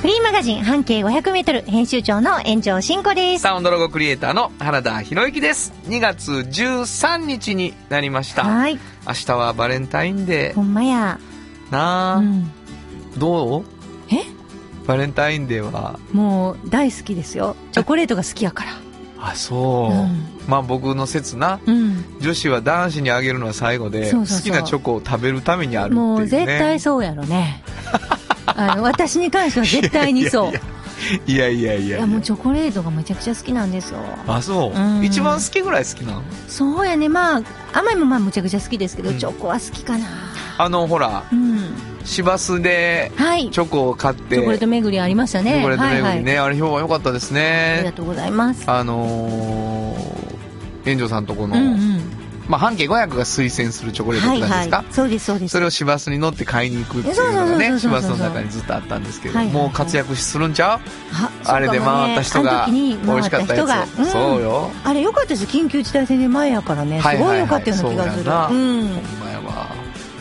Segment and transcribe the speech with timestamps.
[0.00, 3.42] フリーマガジン半径500メートル編集長の炎上真子です。
[3.42, 5.72] サウンドロゴクリエイターの原田博之です。
[5.86, 8.44] 2月13日になりました。
[8.44, 8.78] はい。
[9.06, 11.18] 明日はバレンタインデほんまや。
[11.70, 12.48] ーなあ、うん。
[13.18, 13.64] どう？
[14.14, 14.22] え？
[14.86, 15.98] バレンタインデーは？
[16.12, 17.56] もう大好きですよ。
[17.72, 18.70] チョコレートが好きやから。
[19.20, 22.04] あそう、うんまあ僕の説なうん。
[22.20, 27.64] 女子は男子にあげるのは最後で好きなチョコを食べるためにあるっていう、ね、もう絶対そうやろね。
[28.56, 30.52] あの、私に関しては絶対にそう。
[31.26, 34.00] いやいやいやいやいや、もうチョコレートがめちゃくちゃ好きなんですよ。
[34.26, 37.08] あそう、うん一番好きぐらい好きなのそうやね。
[37.08, 37.42] まあ、
[37.72, 40.06] 甘いもまあむちゃくちゃ好きですけど、うんチョコは好きかな。
[40.58, 41.70] あのほらうん。
[42.04, 43.50] 市バスではい。
[43.50, 45.52] チョコを買ってチョコレート巡りありましたね。
[45.52, 46.38] チョコレート巡りね、はいはい。
[46.38, 48.64] あれ評判良かったですねありがとうございます。
[48.68, 52.17] あのー、炎上さんとこの、うんうん。
[52.48, 54.86] まあ半径500が推薦するチョコレートはいなんですか、はい。
[54.90, 55.52] そうです、そうです。
[55.52, 59.64] それを市バスに乗って買いに行くっていうのがね市バスの中にずっとあったんですけど、はいはいはい。
[59.64, 60.80] もう活躍するんちゃう？
[61.46, 64.70] ああれで回った人が美味しかった人つ、がそうよ。
[64.82, 65.44] あれ良かったです。
[65.44, 67.00] 緊急事態宣言前やからね。
[67.00, 67.30] すはいはいはい。
[67.30, 68.46] ごい良かったような気がする、そうやな。
[68.48, 68.54] うん。
[68.54, 69.37] ほんまやわ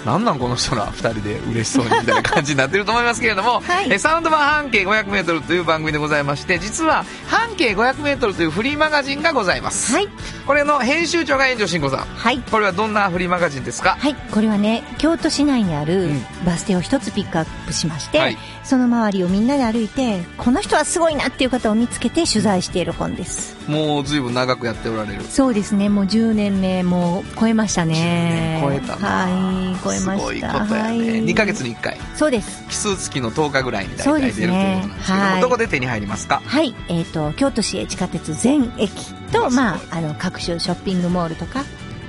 [0.07, 3.91] なんなんこの人ら二人で嬉しそうにみたいな感じになってると思いますけれども、 はい。
[3.91, 10.07] えサウンド版半径 500m という番組でございまして実は半径 500m というフリーマガジンがございます、はい。
[10.45, 11.99] これの編集長が炎上慎吾さん。
[12.15, 12.39] はい。
[12.49, 13.97] これはどんなフリーマガジンですか？
[13.99, 14.15] はい。
[14.31, 16.25] これはね京都市内にあるうん。
[16.45, 18.37] バス停を一つピックアップしまして、はい。
[18.63, 23.57] その周りをみんなで歩いてこの人はすごいなっていう方を見つけて取材している本です。
[23.67, 25.21] もう随分長くやっておられる。
[25.29, 25.89] そうですね。
[25.89, 28.61] もう10年目もう超えましたね。
[28.63, 29.77] 10年超えたなはい。
[29.83, 30.17] 超えました。
[30.17, 30.97] すごいことやね、はい。
[31.25, 31.97] 2ヶ月に1回。
[32.15, 32.65] そうです。
[32.67, 35.41] 奇数月の10日ぐらいに大体出るというねことなんですけども、はい。
[35.41, 36.41] どこで手に入りますか？
[36.45, 41.63] はい、えっ、と、京都市営地下鉄全駅と、まあ、あの、各種ショッピングモールとか、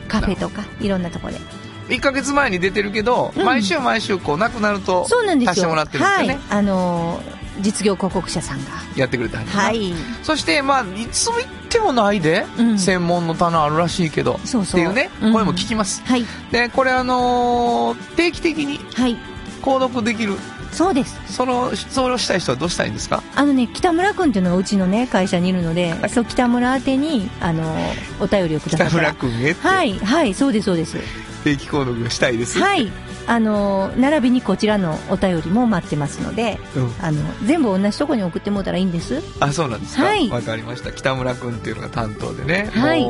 [0.08, 1.40] カフェとか、いろんなところで。
[1.88, 3.44] 1ヶ月前に出てるけど、うん。
[3.44, 5.50] 毎週毎週こうなくなるとそうなんですよ。
[5.52, 8.70] 足してもらってるんですよね、はい、あのー実業広告社さんが。
[8.96, 9.92] やってくれたはい。
[10.22, 16.24] そしてまあいつも行ってもないで、うん専門の棚あるらしいけどそうそうっていうねうん声も聞きます、はい。
[16.50, 19.16] でこれあのー定期的にはい。
[19.62, 20.34] 購読できる
[20.70, 21.18] そうです。
[21.34, 23.22] そのそれをしたい人はどうしたらいいんですか？
[23.34, 30.98] あのね、北村くんっていうのがうちのね、会社にいるので、そう、北村宛てに、あのーお便りをくださ北ったら村君へってはい、はい、そうです、そうです。
[31.42, 32.92] 定期購読がしたいですはい。
[33.28, 36.92] あのー並びにこちらのお便りも待ってますので、うん。
[37.00, 39.22] あの、全部同じとこに送ってもらったらいいんです。
[39.40, 40.02] あそうなんですか？
[40.04, 40.28] わ、はい。
[40.28, 40.92] かりました。
[40.92, 43.06] 北村君っていうのが担当でね、はい。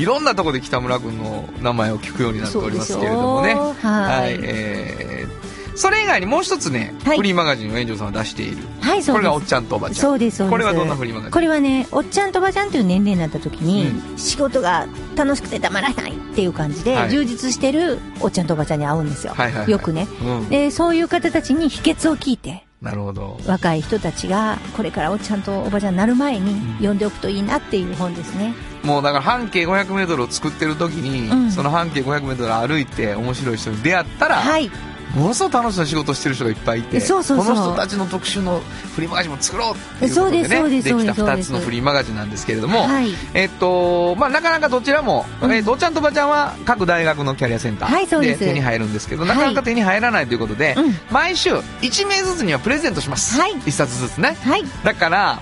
[0.00, 3.54] いろんなところで北村君の名前を聞くようになっておりますけれどもね。
[3.54, 4.38] そうでしょはい。
[4.42, 5.43] えー
[5.74, 9.04] それ以外にもう一つね、はいフリーマガジンを炎上さんは出しているはい。
[9.04, 10.50] これがおっちゃんとおばちゃんそうです、そうです。
[10.50, 11.32] これはどんなフリーマガジン？
[11.32, 14.86] これはね、おっちゃんとおばちゃんという年齢になった時に、う仕事が
[15.16, 19.34] 楽しくてたまらないっていう感じで、はい充実してるおっちゃんとおばちゃんに会うんですよ。
[19.34, 20.06] はいはいはいよくね。
[20.22, 28.54] うん、で、そういう方たちに秘訣を聞いて、なるほど若い人たちがこれからおっちゃんとおばちゃんになる前にん読んでおくといいなっていう本ですね。
[28.82, 34.70] もうだから半径 500m を作ってる時に、うんその半径 500m 歩いて面白い人に出会ったら、はい。
[35.14, 38.60] ものすごく楽しそうな仕事してる人がいっぱいいてこの人たちの特集の
[38.94, 43.10] フリーマガジンも作ろうっていうことでねでですきた2そうですつのフリーマガジンなんですけれども、はい。
[43.34, 45.52] えっとまあ、なかなかどちらも、うん。
[45.52, 50.92] えっとおっちゃんとおばちゃんは各大学のキャリアセンターで手に入るんですけど、はいなかなか手に入らないということで、うん。
[51.10, 53.52] 毎週1名ずつにはプレゼントします、はい。
[53.52, 54.36] 1冊ずつね。
[54.42, 54.64] はい。
[54.84, 55.40] だから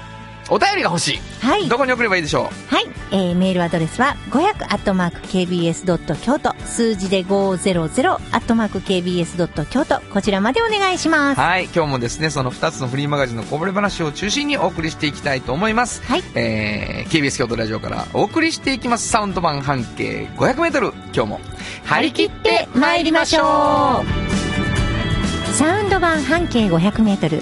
[0.53, 1.67] お便りが欲しい、はい。
[1.67, 2.85] どこに送ればいいでしょはい。
[3.11, 11.39] えー、メールアドレスは、500アットマーク KBS ドット京都、数字で500アットマーク KBS ドット京都、こちらまでお願いします。
[11.39, 11.65] うはい。
[11.75, 16.03] 今日もですねその2つのフリーマガジンのこぼれ話を中心にお送りしていきたいと思います。
[16.03, 16.23] はい。
[16.35, 19.09] えー、KBS 京都ラジオからお送りしていきます。
[19.09, 21.41] サウンド版半径 500m 今日も。
[21.85, 25.53] 張り切って参りましょう。
[25.55, 27.41] サウンド版半径500メートル。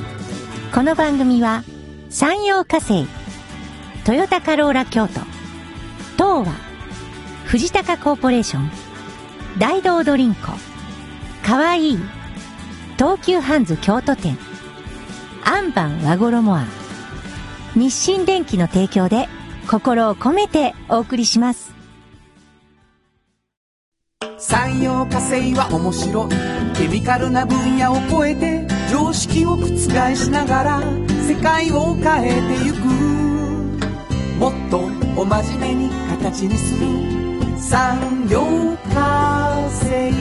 [0.73, 1.65] この番組は、
[2.11, 3.07] 山陽火星、
[4.05, 5.21] トヨタカローラ京都、
[6.17, 6.47] 東和、
[7.45, 8.69] 藤高コーポレーション、
[9.59, 10.49] 大道ドリンコ、
[11.47, 11.99] かわいい、
[12.99, 14.37] 東急ハンズ京都店、
[15.45, 16.65] アンバン和衣ア
[17.77, 19.29] 日清電機の提供で
[19.71, 21.73] 心を込めてお送りします。
[24.37, 29.77] 産業化成は面白いケミカルな分野を超えて常識を覆
[30.17, 32.79] しながら世界を変えてゆく。
[34.37, 34.79] もっと
[35.17, 36.81] お真面目に形にする。
[37.57, 38.41] 産業
[38.93, 40.13] 化成。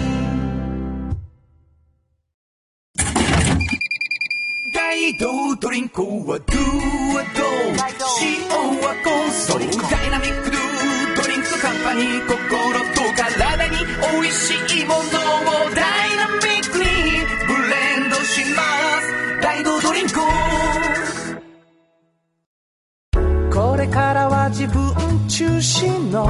[4.71, 7.73] 大道ドリンクはドゥはドゥ
[8.21, 8.45] 塩
[8.79, 10.59] はコンソーダイナミックドゥ
[11.23, 11.39] ドリ。
[11.39, 12.37] ンクカンパニー心
[12.93, 13.77] と体に
[14.13, 15.01] 美味しいものを
[15.73, 16.85] ダイナミックに
[17.47, 18.61] ブレンドしま
[19.01, 19.41] す。
[19.41, 20.58] 大道ドリンク
[23.79, 24.93] れからは自分
[25.27, 26.27] 中心の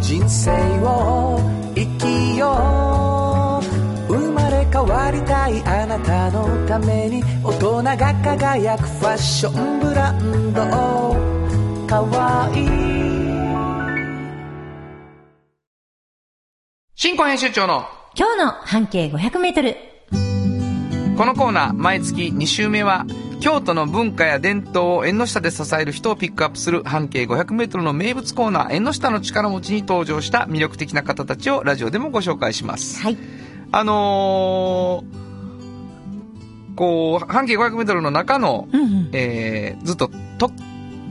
[0.00, 0.50] 人生
[0.80, 1.38] を
[1.74, 3.60] 生きよ
[4.08, 4.14] う。
[4.14, 10.62] 生まれ変わりたいあなたのために大人が輝くファッションブランド。
[11.86, 12.66] かわいい
[16.94, 17.84] 新婚編集長の。
[18.16, 19.95] 今日の半径500メートル。
[21.16, 23.06] このコーナー毎月2週目は
[23.40, 33.00] 京都の文化や伝統を縁の下で支える人をピックアップする半径 500m の名物コーナー縁の下の力持ちに登場した魅力的な方たちをラジオでもご紹介します。
[33.00, 33.16] はい。
[33.72, 39.10] あのー、こう、半径 500m の中の、うんうん。
[39.12, 40.50] えー、ずっと、と、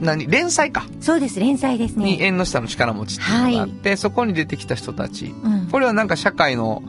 [0.00, 0.86] 何、連載か。
[1.00, 2.26] そうです、連載ですにね。
[2.26, 5.34] 縁の下の力持ちっていうのがあって、そこに出てきた人たち。
[5.42, 5.66] うん。
[5.66, 6.82] これはなんか社会の、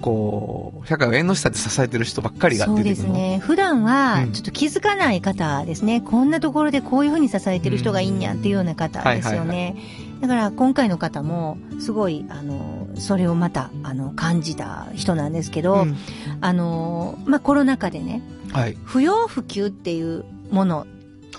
[0.00, 3.14] こう、社会を縁の下で支えてる人ばっかりがそう出てくるの。
[3.14, 3.38] ですね。
[3.38, 6.00] 普段はうん、ちょっと気づかない方ですね。
[6.00, 9.76] こんなところでこういうふうに支えてる人がいいんやっていうような方ですよはいね。
[10.20, 15.96] だから今回の方も、すごい、あの、それをまた、あの、感じた人なんですけど、うん
[16.40, 18.22] あの、まあ、コロナ禍でね、
[18.52, 18.78] はい。
[18.84, 20.86] 不要不急っていうもの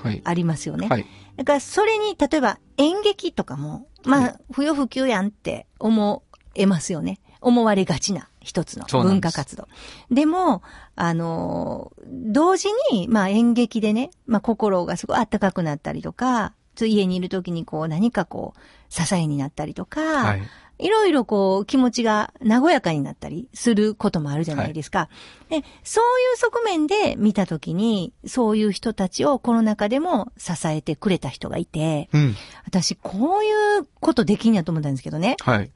[0.02, 0.22] はい。
[0.24, 0.88] ありますよね。
[0.88, 1.06] はい。
[1.38, 6.24] だからそれに、例えば演劇とかも、まあ、不要不急やんって思
[6.56, 7.20] えますよね。
[7.42, 9.68] 思われがちな一つの文化活動。
[10.12, 10.62] でも、
[10.96, 18.60] あのー同時に、まあ演劇でね、まあ心がすごい暖かくなったりとか、家にいる時にこう何かこう
[18.94, 20.42] 支えになったりとか、はい。
[20.82, 25.10] いろいろこう気持ちが和やかになったりすることもあるじゃないですか。
[25.50, 32.36] で、そういう側面で見たときに、そういう人たちをコロナ禍でも支えてくれた人がいて、うん。
[32.66, 35.36] 私こういうことできんやと思ったんですけどね。
[35.42, 35.70] はい。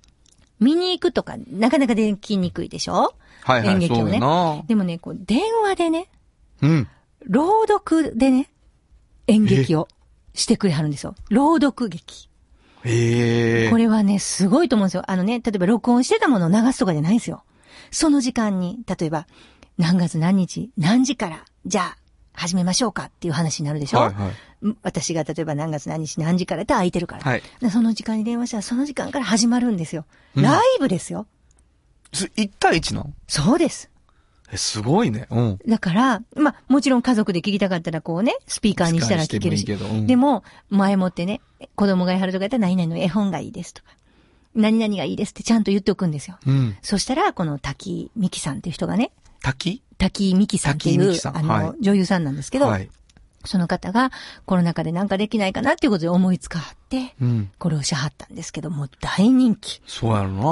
[0.59, 3.15] 見に行くとかなかなかできにくいでしょ？
[3.41, 3.69] はいはい。
[3.73, 4.19] 演劇をね。
[4.67, 6.09] でもね、こう電話でね、
[6.61, 6.87] うん。
[7.25, 8.49] 朗読でね、
[9.27, 9.87] 演劇を
[10.33, 11.15] してくれはるんですよ。
[11.29, 12.29] 朗読劇。
[12.83, 13.69] へえ。
[13.69, 15.03] これはね、すごいと思うんですよ。
[15.07, 17.43] あのね、例えば録音してたものを流すとかじゃないんですよ。
[17.91, 19.27] その時間に、例えば、
[19.77, 21.97] 何月何日、何時から、じゃあ、
[22.33, 24.31] 始めましょうかっていう話になるでしょ、はいはい。
[24.69, 27.23] ん私が例えば何月何日何時からって空いてるから。
[27.23, 27.43] はい。
[27.59, 30.05] でその時間に電話したらその時間から始まるんですよ。
[30.35, 31.27] うんライブですよ。
[32.11, 33.13] す1対1なの？
[33.27, 33.89] そうです。
[34.51, 35.25] え、すごいね。
[35.31, 35.59] うん。
[35.67, 39.61] だから、まあ、もちろん家族で聞きたかったらこうね、スピーカーにしたら聞けるし。
[39.61, 41.41] しいいけどうんでも、前もってね、
[41.75, 43.89] 子供がやるとかやったら何々の絵本がいいですとか、
[44.53, 46.37] 何々がいいですってちゃんと言っておくんですよ。
[46.45, 46.77] うん。
[46.83, 49.11] そしたら、この滝美希さんっていう人がね、
[49.41, 49.81] 滝？
[49.97, 52.89] 滝美希さんっていうあの、はい女優さんなんですけど、はい。
[53.45, 54.11] その方が
[54.45, 57.51] コロナ禍でなんかできないかなっていうことで思いつかはって、うん。
[57.59, 59.81] これをしはったんですけど、もう大人気。
[59.85, 60.43] そうやろな。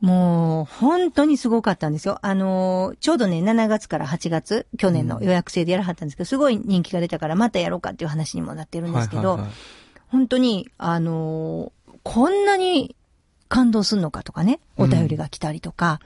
[0.00, 2.18] もう、本当にすごかったんですよ。
[2.22, 9.52] あのーちょうどね、7月から8月、去年の予約制でやらはったんですけど、すごい人気が出たから、またやろうかっていう話にもなってるんですけど、はいはいはい
[10.08, 12.94] 本当に、あのーこんなに
[13.48, 16.00] 感動すんのかとかね、お便りが来たりとか、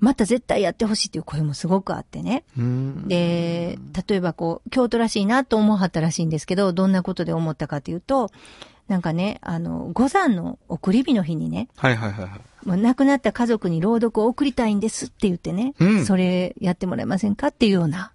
[0.00, 2.44] また絶対やってほしいっていう声もすごくあってね。
[2.56, 3.08] うん。
[3.08, 3.78] で、
[4.08, 8.30] 例えばこう、京都らしいなと思わはったらしいんですけど、どんなことで思ったかというと、
[8.86, 12.40] なんかね、あの、五山の送り火の日にね、はいはいはいはい。
[12.66, 18.12] もう亡くなった家族に朗読を送りたいんですって言ってね、うんそれやってもらえませんかっていうような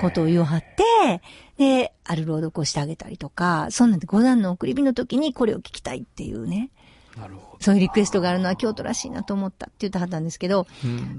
[0.00, 1.22] ことを言わはって、
[1.58, 6.70] で、ある朗読をしてあげたりとか、そんなんで五段の送り火の時にこれを聞きたいっていうね、
[7.16, 10.66] なるほそういうリクエストがあるのは京都らしいなと思ったって言ってはったんですけど。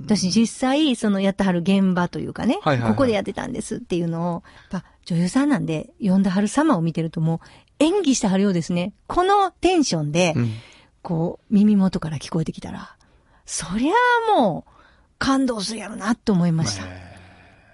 [0.05, 7.39] 私実際、そのやってはる現場というかね、ここでやってたんですっていうのを、やっぱ女優さんなんで、呼んではる様を見てるともう
[7.79, 8.93] 演技してはるようですね。
[9.07, 10.51] このテンションで、うん。
[11.01, 12.95] こう、耳元から聞こえてきたら、
[13.45, 13.93] そりゃ
[14.33, 14.71] あもう、
[15.19, 16.85] 感動するやろなって思いました。
[16.85, 16.87] い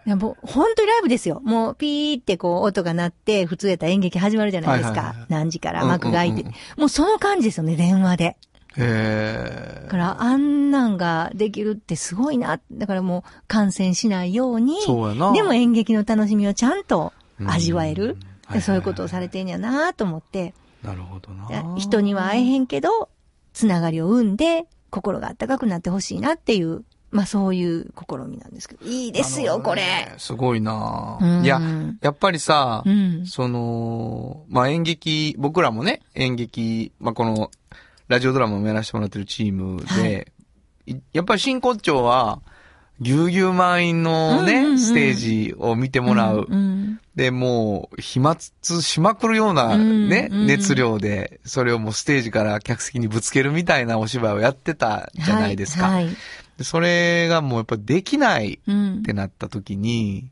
[0.05, 1.41] やもう、本当にライブですよ。
[1.43, 5.15] もう、ピーってこう、音が鳴って、普通やったら演劇始まるじゃないですか。
[5.29, 6.43] 何時から幕が開いて、
[6.77, 8.37] もうその感じですよね、電話で。
[8.77, 9.79] へえ。
[9.83, 12.59] だから、あんなんができるってすごいな。
[12.71, 15.31] だからもう、感染しないように、そうやな。
[15.31, 17.13] でも演劇の楽しみをちゃんと
[17.45, 18.17] 味わえる。
[18.61, 20.53] そういうことをされてんやなと思って、
[20.83, 21.75] なるほどな。
[21.77, 23.09] 人には会えへんけど、
[23.53, 28.85] つながりを生んで、心が温かくなってほしいなっていうまあそういう試みなんですけど。
[28.85, 30.11] いいですよ、これ。
[30.17, 31.61] すごいなうんいや、
[32.01, 33.25] やっぱりさ、うん。
[33.27, 37.51] その、まあ、演劇、僕らもね、演劇、まあ、この、
[38.13, 40.31] ラジオドラマもやらせてもらってるチームで、
[40.85, 42.41] いやっぱり真骨頂は、
[42.99, 46.45] ぎゅうぎゅう満員のね、うんうんうんステージを見てもらう。
[46.47, 46.99] うん。
[47.15, 55.87] で、もう、飛沫しまくるようなね、うんうん熱量で、それをもうステージから客席にぶつけるみたいなお芝居をやってたじゃないですか。
[55.87, 56.05] はい。
[56.05, 56.15] はい
[56.57, 60.29] でそれがもうやっぱできないうんってなった時に、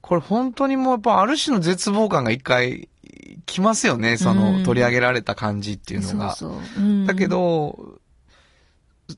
[0.00, 2.88] これ本当にもうやっぱある種の絶望感が一回
[3.46, 6.34] 来ますよね、そうのん取り上げられた感じっていうのが。
[6.34, 6.84] そうそう。
[6.84, 6.86] う。
[6.86, 7.06] ん。
[7.06, 7.98] だけ、ど、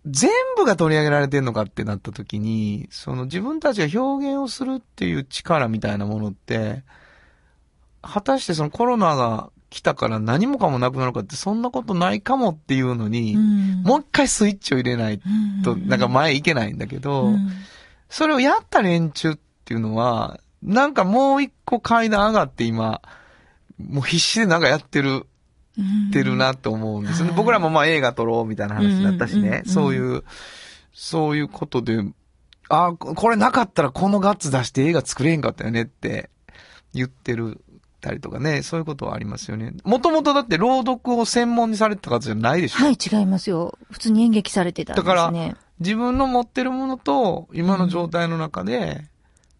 [0.04, 6.82] 全部が取り上げられてんのかってなった時に、その自分たちが表現をするっていう力みたいなものって、
[8.02, 13.82] 果たしてそのコロナが来たから何もかもなくなるかってそんなことないかもっていうのに、ん。
[13.82, 15.20] もう一回スイッチを入れない
[15.62, 15.88] と、うん。
[15.88, 17.50] なんか前いけないんだけど、うん。
[18.08, 23.02] それをやった連中っていうのは、なんかもう一個階段上がって今、
[23.78, 25.26] もう必死でなんかやってる、
[26.08, 27.30] ってるなと思うんですよね。
[27.30, 29.62] はい僕らもまあ映画撮ろうみたいな話になったしね。
[29.66, 30.24] そういう、
[30.92, 32.02] そういうことで、
[32.68, 36.30] あ、これなかったらこのガッツ出して映画作れへんかったよねって
[36.94, 37.60] 言ってる
[38.06, 38.62] たりとかね。
[38.62, 39.72] そういうことはありますよね。
[39.84, 43.78] もともとだって朗読を専門にされてた方じゃないでしょはい、違いますよ。
[43.90, 45.14] 普通に演劇されてたんですね。
[45.14, 49.04] だから自分の持ってるものと今の状態の中で、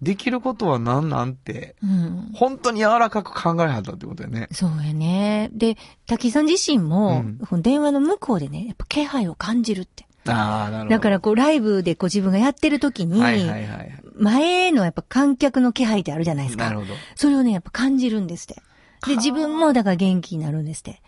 [0.07, 2.31] できることは何なんて、うん。
[2.33, 4.49] 本当に柔らかく考えはったってことだよね。
[4.53, 5.51] そうやね。
[5.53, 10.07] で、滝さん自身も、うん電話の向こうでね、やっぱ気配を感じるって。
[10.29, 10.91] ああ、なるほど。
[10.91, 14.03] だからこう、ライブでこう自分がやってる時に、はいはいはいはい。
[14.17, 16.65] 前のやっぱ観客の気配ってあるじゃないですか。
[16.65, 16.95] なるほど。
[17.17, 18.63] それをね、やっぱ感じるんですって。
[19.09, 20.93] で、自分もだから元気になるんですって。
[20.93, 21.03] だか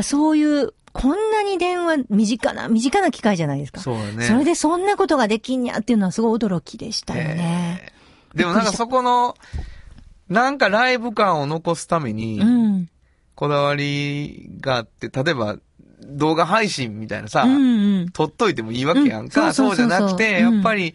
[0.00, 3.80] らそういう、こんなに電話、身近な、身近な機会じゃないですか。
[3.80, 4.24] そうだね。
[4.24, 7.92] それでそんなことができんやっていうのはすごい驚きでしたよね。
[8.32, 9.36] えーでもなんかそこの、
[10.28, 12.88] なんかライブ感を残すためうに、ん。
[13.34, 15.56] こだわりがあって、例えば
[16.02, 18.10] 動画配信みたいなさ、うんうん。
[18.10, 19.46] 撮っといてもいいわけやんか。
[19.46, 20.94] うんそうじゃなくて、うんやっぱり、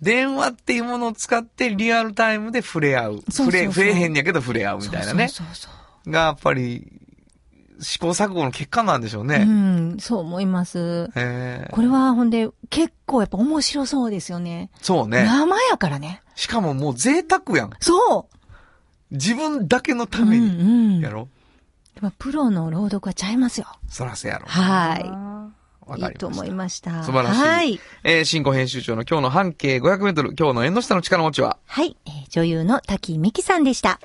[0.00, 5.28] 電話っていうものを使ってリアルタイムで触れ合う触れ、触れへんやけど触れ合うみたいなね。
[5.28, 5.68] そうそうそ
[6.06, 7.01] うが、やっぱり、
[7.82, 9.24] 試行錯誤の結果なんでしょう。
[9.24, 9.44] ね。
[9.46, 11.10] うん、そう思います。
[11.16, 14.70] えーこれはほんで、結構やっぱ面白そうですよね。
[14.80, 15.24] そうね。
[15.24, 16.22] 生やからね。
[16.34, 17.70] しかももう贅沢やん。
[17.80, 18.36] そう
[19.10, 20.46] 自分だけのために。
[20.46, 21.00] うんうん。
[21.00, 21.28] やろ
[22.00, 23.66] やっぱプロの朗読はちゃいますよ。
[23.88, 24.46] そらせやろ。
[24.46, 25.32] はい。
[26.00, 27.02] いいと思いました。
[27.02, 27.80] 素晴らしいはい。
[28.04, 31.96] えー、新語編集長の今日の半径500メートル、今日の縁の下の力持ちは、はい。
[32.06, 34.00] えー女優の滝美希さんでした。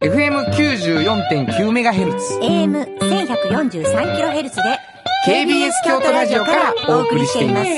[0.00, 2.38] FM94.9 メガヘルツ。
[2.38, 4.52] AM1143kHz で
[5.26, 7.68] KBS 京都ラジオからお送りしています。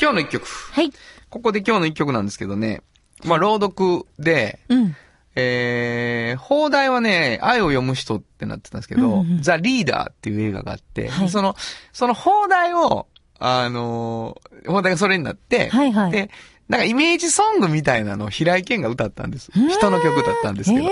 [0.00, 0.46] 今日の一曲。
[0.46, 0.92] はい。
[1.30, 2.82] ここで今日の一曲なんですけどね。
[3.24, 4.94] まあ、朗読で、うん。
[5.34, 11.56] えー、放題はね、愛を読む人ってなってたんですけど、うんうんザ・リーダーっていう映画があって、はいその、
[11.92, 13.08] その放題を、
[13.40, 16.30] あのー放題がそれになって、はいはいで、
[16.68, 19.50] なんかイメージソングみたいなのを平井堅が歌ったんです。
[19.56, 20.84] うん人の曲だったんですけど。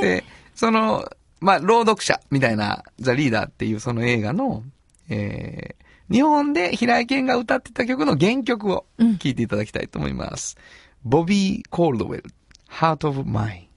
[0.00, 0.24] で、
[0.54, 1.08] その、
[1.40, 4.64] まあ、朗読者みたいな、ザ・リーダーっていうその映画の、
[5.08, 10.56] えー、日本で平井堅が歌ってた曲の原曲を聴いていただきたいと思います。
[11.04, 12.24] ボビー・コールドウェル、
[12.70, 13.68] Heart of Mine。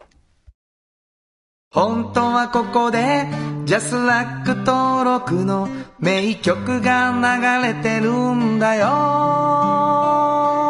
[1.74, 3.26] 本当はここで、
[3.64, 10.61] ジャスラック登録の名曲が流れてるんだよ。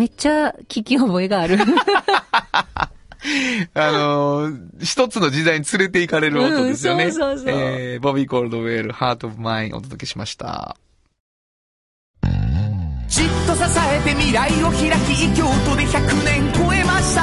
[0.00, 1.58] めっちゃ聞き覚えがある。
[3.74, 7.04] あのー一つの時代に連れて行かれる音ですよね。
[7.04, 10.74] うんそうそうそうえーボビー・コールドウェル、Heart of Mine お届けしました。
[12.22, 17.22] じっと支えて未来を開き京都で100年超えました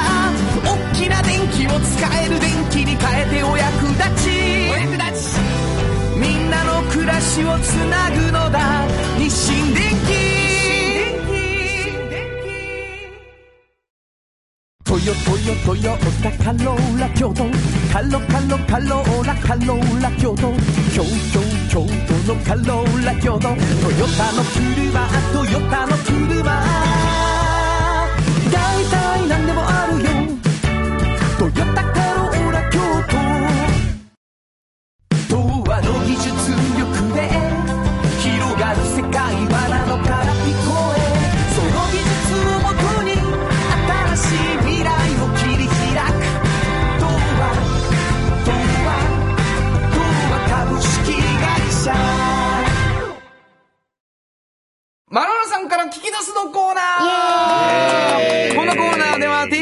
[0.62, 4.30] 大きな電気を使える電気に変えてお役立ち
[4.70, 5.40] お役立ち
[6.16, 8.86] みんなの暮らしをつなぐのだ
[9.18, 9.87] 日清電
[15.04, 17.44] ヨトヨトヨタカローラ京都。
[17.92, 20.52] カロカロカローラカローラ京都。
[20.92, 21.40] 京都
[21.70, 21.86] 京
[22.26, 23.40] 都のカローラ京都。
[23.40, 23.56] トヨ
[24.16, 26.42] タの車トヨタの車。
[28.50, 30.08] 大体何でもあるよ。
[31.38, 31.67] トヨ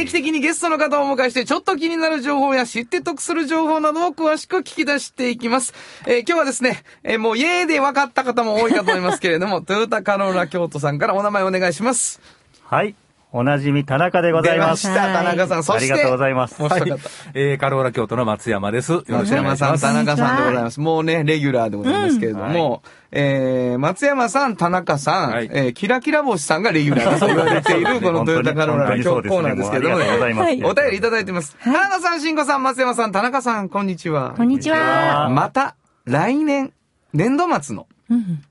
[0.06, 5.74] 定期的にゲストの方をお迎えして、ちょっと気になる情報や知って得する情報などを詳しく聞き出していきます。
[6.06, 12.20] えー今日はですね、えーもうイエーで分かった方も多いかと思いますけれども、トヨタカローラ京都さんからお名前お願いします。
[12.62, 12.94] はい。
[13.32, 14.84] おなじみ田中でございます。
[14.84, 15.64] 出ました、田中さん。
[15.64, 16.98] そして、ありがとうございますもう一方。
[17.34, 18.92] えー、カローラ京都の松山です。
[18.92, 19.62] よろしくお松願いします。
[19.62, 20.80] 山さん、田中さんでございます。
[20.80, 31.56] もうね、レギュラーでございますけれども、えー、松山さん、田中さん、はいえー、キラキラ星さんがレギュラーだと言われている、このトヨタカローラの今日コーナーですけれども、ねもうありがとうございますお便りいただいてます。
[31.60, 34.34] 原田さん、慎吾さん、松山さん、田中さん、こんにちは。
[34.36, 35.28] こんにちは。
[35.30, 36.72] また、来年、
[37.12, 38.42] 年度末のうん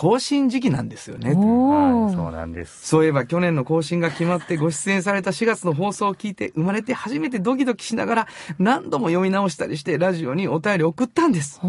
[0.00, 1.34] 更新時期なんですよね。
[1.34, 2.88] はい、そうなんです。
[2.88, 8.28] そういえば去年の更新が決まってご出演された4月の放送を聞いて生まれて初めてドキドキしながら
[8.58, 11.60] 何度も読み直したりしてラジオにお便り送ったんです。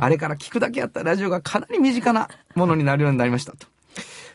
[0.00, 3.68] あれから聞くだけあったラジオがかなり身近なものになるようになりましたと。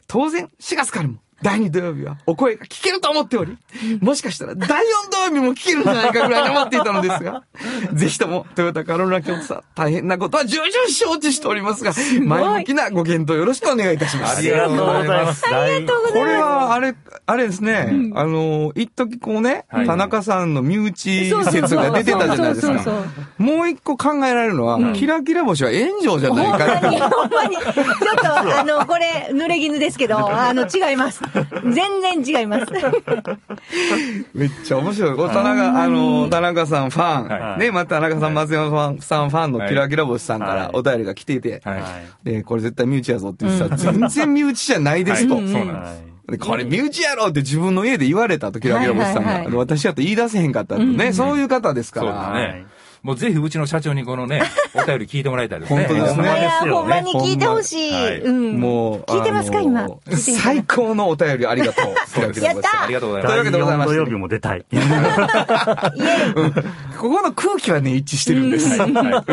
[0.08, 3.58] 当然、4月からも第2土曜日はお声が聞けると思っており、
[4.00, 4.72] もしかしたら第4
[5.12, 7.44] 土曜日も聞けるんじゃないかぐらいに思っていたのですが、
[7.94, 11.94] ぜひともトヨタカローラ京都さん大変なことは重々承知しておりますが、
[12.26, 14.40] 前向きなご検討よろしくお願いいたします。
[14.40, 15.54] ありがとうございます。
[15.54, 16.96] ありがとうこれは、あれ、
[17.26, 23.04] あれですね、あの、一時こうね、はい田中さんの身内説が出てたじゃないですかそうそうそ
[23.40, 23.44] う。
[23.44, 27.02] もう一個考えられるのは、キラキラ星は炎上じゃないかっていう。
[27.02, 27.74] ほんまに、ちょっ
[28.16, 31.22] と、あの、これ、濡れ衣ですけど、あの、違います。
[31.74, 32.66] 全然違います。
[34.34, 35.30] めっちゃ面白い。
[35.30, 41.62] 田中、あの、田中さんファン、はいね、また田中さん、松山さんさんファンのはいキラキラ星さんからはいお便りが来ていて。
[42.24, 45.36] で、これ絶対身内やぞって言ってたら、全然身内じゃないですと。
[45.36, 49.58] はいそうなんはいでこれ身内やろって自分の家で言われたと、キラキラ星さんが。
[49.58, 52.14] 私だと言い出せへんかったとね、そういう方ですから。
[52.14, 52.66] そうだね。
[53.04, 54.42] もうぜひうちの社長にこのね、
[54.74, 55.86] お便り聞いてもらいたいですね。
[55.88, 57.94] 本当ですねいや、ほんまに聞いてほしい。
[57.94, 58.60] はいうん。
[58.60, 59.88] もう、聞いてますか、今。
[60.10, 61.86] 最高のお便りありがとう。
[62.42, 63.34] やったありがとうございます。
[63.34, 64.66] というわけでございまして第四土曜日も出たい。
[66.98, 68.78] ここの空気はね、一致してるんです。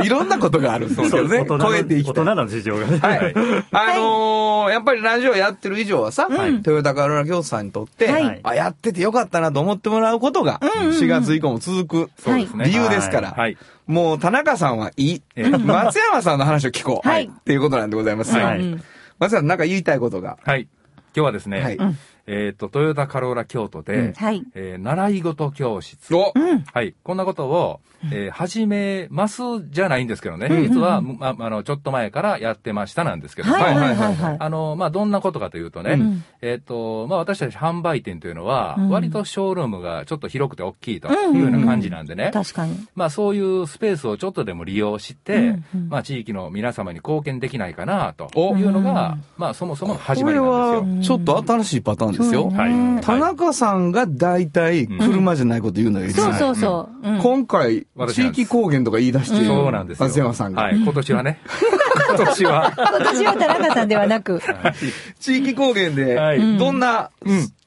[0.04, 1.08] いろんなことがあるんですね。
[1.10, 2.24] 超えていきたい。
[2.24, 2.98] 大人の事情がね。
[2.98, 3.34] はい。
[3.70, 6.28] あのーやっぱりラジオやってる以上はさ、
[6.62, 12.66] トヨタカローラ京都さんにとって、はいあ、やっててよかったなと思ってもらうことが、4月以降も続くそうですね。
[12.66, 13.56] 理由ですから、はい。
[13.86, 15.22] もう田中さんはいい。
[15.36, 17.08] ええ松山さんの話を聞こう。
[17.08, 18.36] はいっていうことなんでございます。
[18.36, 18.78] はい
[19.18, 20.38] 松山さん、なんか言いたいことが。
[20.44, 20.62] はい。
[20.62, 20.70] 今
[21.14, 21.78] 日はですね、はい
[22.32, 24.44] えっ、と、トヨタカローラ京都で、はい。
[24.54, 26.14] えー習い事教室。
[26.14, 26.32] お
[26.72, 26.94] はい。
[27.02, 30.48] こんなことを、えー始めますじゃないんですけどね。
[30.48, 34.36] 実は、ま、あの、ちょっと前からやってましたなんですけども、はいはいはいはい。
[34.38, 42.30] あの、まあ、どんなことかというとね、んえっ、と、まあ、私たち販売店というのは、うん割とショールームがちょっと広くて大きいというような感じなんでね。
[42.32, 42.76] 確かに。
[42.94, 51.14] まあ、そういうスペースをちょっとでも利用して、うんうんまあ、地域の皆様に貢献できないかな、とおいうのが、まあ、そもそもの始まりこれなんですよ。
[51.16, 52.50] は、ちょっと新しいパターンですよ。
[52.50, 53.00] はい。
[53.04, 57.08] 田中さんが大体車じゃないこと言うのよりそうそうそう。
[57.08, 60.06] うん今回、地域公言とか言い出して、そうなんですよ。
[60.06, 60.62] 松山さんが。
[60.62, 60.76] はい。
[60.76, 61.40] 今年はね。
[62.16, 62.72] 今年は。
[62.76, 64.40] 今年は田中さんではなく。
[65.18, 67.10] 地域公言で、はいどんな、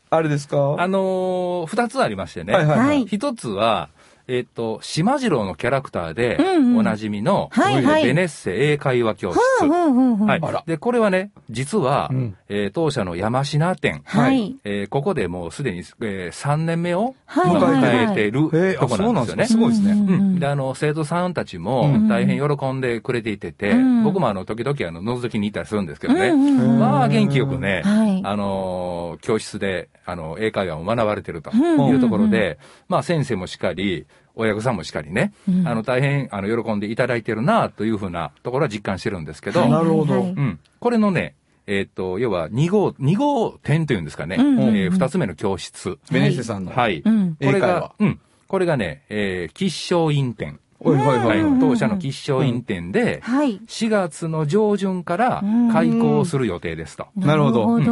[0.09, 0.75] あれですか？
[0.77, 2.53] あのー二つありましてね。
[2.53, 3.89] はいはいはい一つは、
[4.27, 6.37] えっ、と、島次郎のキャラクターで、
[6.77, 8.03] おなじみの、はいはい。
[8.05, 9.39] ベネッセ英会話教室。
[9.65, 10.69] はい。
[10.69, 12.37] で、これはね、実は、うん。
[12.49, 14.01] えー当社の山科店。
[14.05, 14.55] はい。
[14.63, 17.55] えーここでもうすでに、え3年目をはい。
[17.55, 18.31] 迎えてい。
[18.31, 19.43] るえーとこなんですよね。
[19.43, 19.91] あそうなんですごいですね。
[19.91, 22.07] うんで、あの、生徒さんたちもうん。
[22.07, 24.03] 大変喜んでくれていてて、うん。
[24.03, 26.29] 僕もあの、時々あの、覗きに行ったりするんですけどね。
[26.29, 28.21] うんうんうんまあ、元気よくね、はい。
[28.23, 31.87] あのー教室で、あの、英会話を学ばれてるとうん。
[31.87, 32.57] いうところで、
[32.87, 40.59] まあ、先生もしっかり、親御さんもしっかりね、うんあの、大変、あの、喜んでいただいてるな、というふうなところは実感してるんですけど、はいなるほどはいうん。
[40.79, 41.35] これのね、
[41.67, 45.97] えっ、と、要は2号、二号点というんですかね、うんうんうんえー二つ目の教室。
[46.11, 46.71] ベネッセさんの。
[46.71, 47.01] はい。
[47.05, 48.19] うんこれが、うん。
[48.47, 50.59] これがね、えー、吉祥院店。
[50.91, 53.59] はいはい当社の吉祥院店で、はい。
[53.67, 57.07] 4月の上旬から開校する予定ですと。
[57.15, 57.79] なるほど。
[57.79, 57.83] い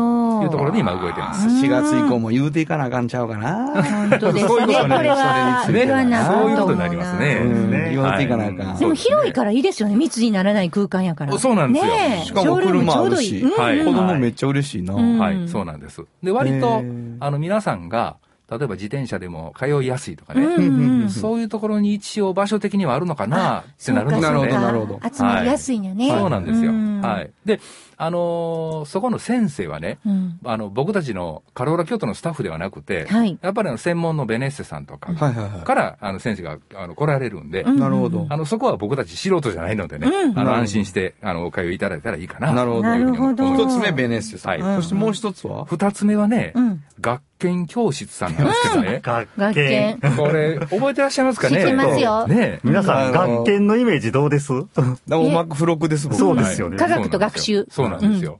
[0.45, 1.47] うところで今動いてます。
[1.47, 3.83] 4月以降も言うていかなあかんちゃうかな。
[3.83, 4.47] 本当ですね。
[4.47, 8.77] そういうことになそういうことになりますね言うていかなあかん。
[8.77, 9.95] でも広いからいいですよね。
[9.95, 11.37] 密にならない空間やから。
[11.37, 11.91] そうなんですよ
[12.25, 13.57] しかも車あるし、子
[13.93, 14.93] 供めっちゃ嬉しいな。
[14.93, 16.01] うんはい、そうなんです。
[16.23, 18.17] で、割へとー、あの、皆さんが、
[18.51, 24.21] 例えば自転車でも通いやすいとかね、うんうんそういうところに一応場所的にはあるのかなってなるんですよね。
[24.21, 26.09] なるほどなるほど集まりやすいんやね。
[26.09, 26.71] そうなんですよ。
[26.71, 27.31] うんはい。
[27.45, 27.59] で、
[28.01, 30.39] あのーそこの先生はね、うん。
[30.43, 33.37] あの、僕たちのカローラ京都のスタッフではなくて、はい。
[33.41, 37.63] やっぱりあの、専門のベネッセさんとかはいはいはから、あの、先生が、あの、来られるんで、い。
[37.71, 38.25] なるほど。
[38.29, 42.51] あの、そこは僕たち素人じゃないのでね、うんあの、安心して、あの、お通いいただいたらいいかな。
[42.53, 43.53] なるほどなるほど。
[43.53, 44.61] 一つ目、ベネッセさん。
[44.61, 45.65] はいそしてもう一つは？
[45.65, 46.83] 二つ目はね、うん。
[46.99, 48.99] 学研教室さんなんですけどね。
[49.03, 50.15] 学学研研。
[50.17, 51.57] これ、覚えてらっしゃいますかね？
[51.57, 54.51] 知ってますよね皆さん、学研のイメージどうです？
[55.07, 56.17] だおまく付録です、僕。
[56.19, 57.67] そうですよね科学と学習。
[57.69, 58.39] そうなんですよ。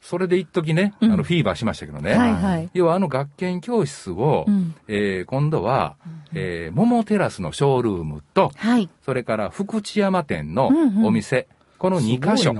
[0.00, 2.12] それで一時ね、あうんの、フィーバーしましたけどね。
[2.12, 2.68] はいはい。
[2.74, 5.96] 要はあの学研教室を、うんえー今度は、
[6.34, 8.90] えー桃テラスのショールームと、はい。
[9.02, 12.52] それから福知山店のうんうんお店、この2箇所、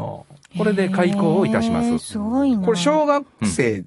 [0.56, 1.98] これで開校をいたします。
[1.98, 2.64] すごいな。
[2.64, 3.84] これ、小学生、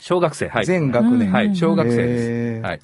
[0.00, 0.66] 小学生、はい。
[0.66, 1.30] 全学年。
[1.30, 2.62] はい、小学生です。
[2.62, 2.80] はい。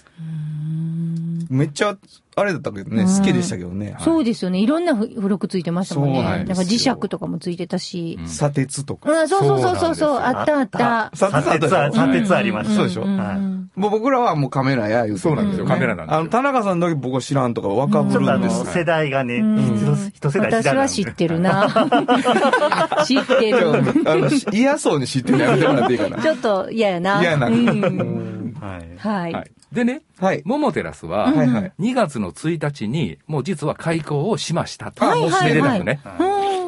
[1.51, 1.97] めっちゃ、
[2.37, 3.97] あれだったけどね、好きでしたけどね。
[4.01, 4.59] そうですよね。
[4.59, 6.15] いろんな付録ついてましたもんね。
[6.17, 8.19] そうなんか磁石とかもついてたし。
[8.27, 9.11] 砂鉄とか。
[9.11, 10.19] うん、そうそうそうそうそう。
[10.19, 11.11] あったあった。
[11.15, 12.77] 砂鉄あ、砂鉄ありました。
[12.77, 18.73] そうでしょんはいもう僕らはもうカメラや言うてそうなんですよねカメラなんですよあの、田中さんの時僕は知らんとか若ぶちょっとあの、るんです。
[18.73, 20.63] 世代がね、うん一一世代。
[20.63, 21.69] 私は知ってるな。
[23.05, 23.83] 知ってちょる。
[24.07, 26.19] あの、し嫌そうに知ってるのやめてもらっていいかな。
[26.23, 27.21] ちょっと嫌やな。
[27.21, 27.49] 嫌な。
[27.49, 29.33] うんはい。
[29.33, 29.51] はい。
[29.75, 29.87] はい。
[29.87, 30.43] でね、はい。
[30.45, 31.73] 桃テラスは、はいはい。
[31.79, 35.05] 2月の1日に、もう実は開校をしましたと。
[35.05, 36.01] はいはいはいね。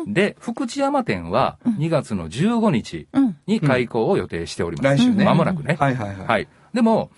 [0.04, 0.12] うん。
[0.12, 3.36] で、福知山店は2月の15日うん。
[3.46, 4.98] に開校を予定しております。
[4.98, 5.24] 来週ね。
[5.24, 5.76] まもなくね。
[5.78, 6.26] はいはいはい。
[6.26, 6.48] はい。
[6.74, 7.10] でも、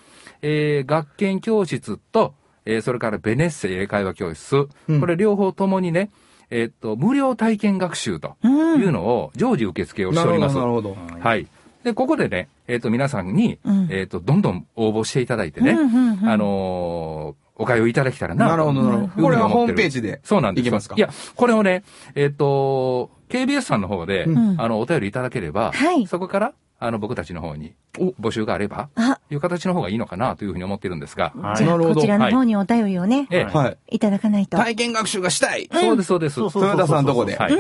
[0.43, 6.11] えー、学研教室と、えー、それからベネッセ英会話教室、うんこれ両方ともにね、
[6.51, 8.49] えーっと、無料体験学習とう
[8.79, 10.57] んいうのを常時受付をしております。
[10.57, 10.97] なるほど。
[11.21, 11.47] はい。
[11.89, 18.51] で、ここでね、えーっと、皆さんに、うんえーっと、どんどん応募していただいてね、うんうんうんあのーお通いいただけたらな。
[18.51, 19.23] なるほど、なるほど。
[19.25, 20.21] これはホームページで。
[20.23, 20.95] そうなんですいけますか？
[20.97, 21.83] いや、これをね、
[22.15, 27.75] えーっと、KBS さんの方で、んあの、お便りいただければ、はいそこから、あの、僕たちの方に、
[28.21, 31.65] 募集があれば、あ、いう形の方がいいのかなというふうに思ってるんですが、はい。
[31.67, 31.95] なるほど。
[31.97, 33.45] こちらの方にお便りをね、ええ。
[33.45, 33.97] はい。
[33.97, 33.99] い。
[33.99, 34.57] ただかないと。
[34.57, 35.69] 体験学習がしたい。
[35.73, 36.35] そうです、そうです。
[36.37, 37.37] そうそうトヨタさんのとこで。
[37.37, 37.53] はい。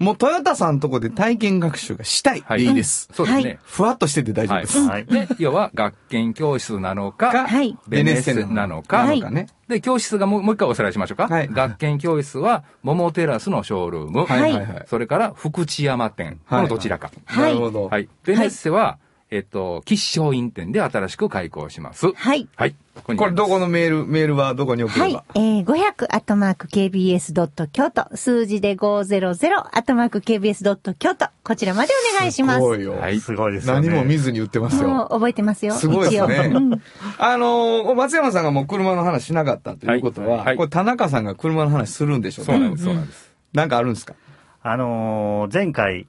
[0.00, 2.40] もうトヨタさんのとこで体験学習がしたい。
[2.40, 2.58] はい。
[2.58, 3.08] でいいです。
[3.12, 3.58] そうですね。
[3.62, 4.80] ふわっとしてて大丈夫です。
[4.80, 5.06] はい。
[5.06, 7.78] で、要は、学研教室なのか、はい。
[7.86, 9.20] ベネッセなのか、はい。
[9.20, 9.46] なのかね。
[9.68, 11.28] で、教室がもうもう一回おさらいしましょうか。
[11.28, 14.24] はい学研教室は、桃テラスのショールーム。
[14.24, 14.84] はいはいはい。
[14.86, 16.38] それから、福知山店。
[16.48, 17.10] こはいのどちらか。
[17.24, 17.88] はいなるほど。
[17.88, 18.08] はい。
[18.24, 18.98] ベネッセは、
[19.28, 22.12] えっと、吉祥院店で新しく開校します。
[22.12, 22.48] はい。
[22.54, 22.76] はい。
[23.02, 25.24] こにこれどこのメール、メールはどこに送はいれば。。
[25.34, 32.56] えー、500アットマーク KBS ドット京都、数字で500アットマーク KBS ドット京都、こちらまでお願いします。
[32.58, 32.92] すごいよ。
[32.92, 33.88] はいすごいですよね。
[33.88, 35.08] 何も見ずに言ってますもよ。
[35.10, 35.74] う覚えてますよ。
[35.74, 36.52] すごいですね。
[37.18, 43.34] あのー、松山さんがもう車の話しなかったということは、はいはいこれ田中さんが車の話するんでしょうそうなんです、そうなんです。
[43.52, 44.14] なんかあるんですか？
[44.62, 46.06] あのー前回、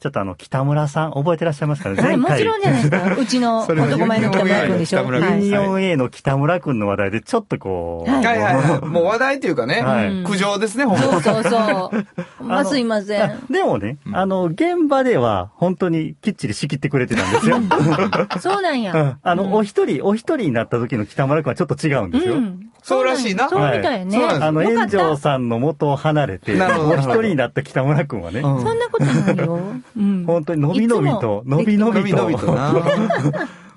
[0.00, 2.02] ちょっとあの、北村さん、覚えてらっしゃいますかね？
[2.02, 3.14] はい、もちろんじゃないですか。
[3.20, 4.98] うちのそれは男前の北村君でしょ？
[5.00, 5.40] 北村君はい。
[5.42, 8.86] 24A の北村くんの話題で、ちょっとこう、はいはい。
[8.86, 11.92] もう話題っていうかね、はい苦情ですね、ほんまそうそうそ
[12.40, 12.40] う。
[12.42, 13.40] まあ、すいません。
[13.50, 17.58] でもね、あの、現場では本当にきっちり仕切ってくれてたんですよ。
[18.40, 19.18] そうなんや。
[19.22, 22.36] あの、お一人、お一人になった時の北村くんはちょっと違うんですよ。
[22.80, 22.86] うん。
[22.86, 24.24] そうらしいなそうみたいね。
[24.24, 29.60] あの、炎上さんの元を離れて、お一人になった北村くんはね、うんそんなことないよ。
[29.96, 30.24] うん。
[30.26, 32.00] 本当にのびのびと、のびのびと。
[32.00, 32.74] 伸び伸びとな。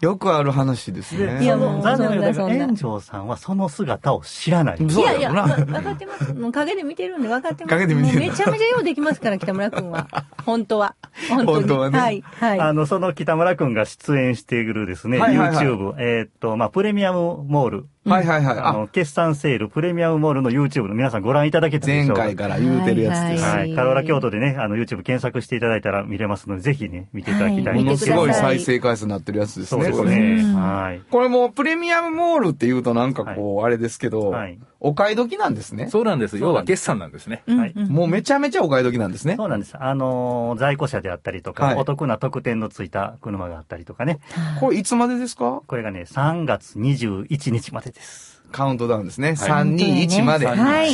[0.03, 1.41] よくある話ですね。
[1.41, 4.77] いやもう残念ながら炎上さんはその姿を知らない。
[4.77, 6.33] いやいや、分かってます。
[6.33, 7.73] もう陰で見てるんで分かってます。
[7.73, 10.09] 陰で見てるめちゃめちゃようできますから、北村君は。
[10.45, 10.95] 本当は。
[11.29, 12.21] 本当はねはい。
[12.21, 12.59] はい。
[12.59, 17.85] あの、その北村くんが出演しているですね、YouTube、えーっと、まあ、プレミアムモール。
[18.05, 18.57] はいはいはい。
[18.59, 23.43] あ、あの、決算セール、プレミアムモールの YouTube の皆さんご覧いただけたでしょうか前回から言うてるやつです。
[23.43, 23.73] ははい。
[23.73, 29.83] カローラ京都でね、あの、YouTube 検索していただいたら見れますので、ぜひね、見ていただきたはいいものすごい再生回数になってるやつですね。
[29.85, 30.41] そうですこれね。
[30.41, 31.01] うんはい。
[31.09, 35.87] これもうプレミアムモールって言うとなんかこう、あれですけど、はいお買い時なんですね。
[35.89, 36.37] そうなんです。
[36.37, 37.41] 要は決算なんですね。
[37.47, 39.35] はいうんうんもうめちゃめちゃお買い時なんですね。
[39.37, 39.75] そうなんです。
[39.79, 44.19] あのー在庫車であったりとか、はいお得な特典のついた車があったりとかね。
[44.59, 45.61] これいつまでですか？
[45.65, 48.43] これがね、3月21日までです。
[48.51, 49.29] カウントダウンですね。
[49.29, 50.45] はい3、2、1まで。
[50.47, 50.89] はい。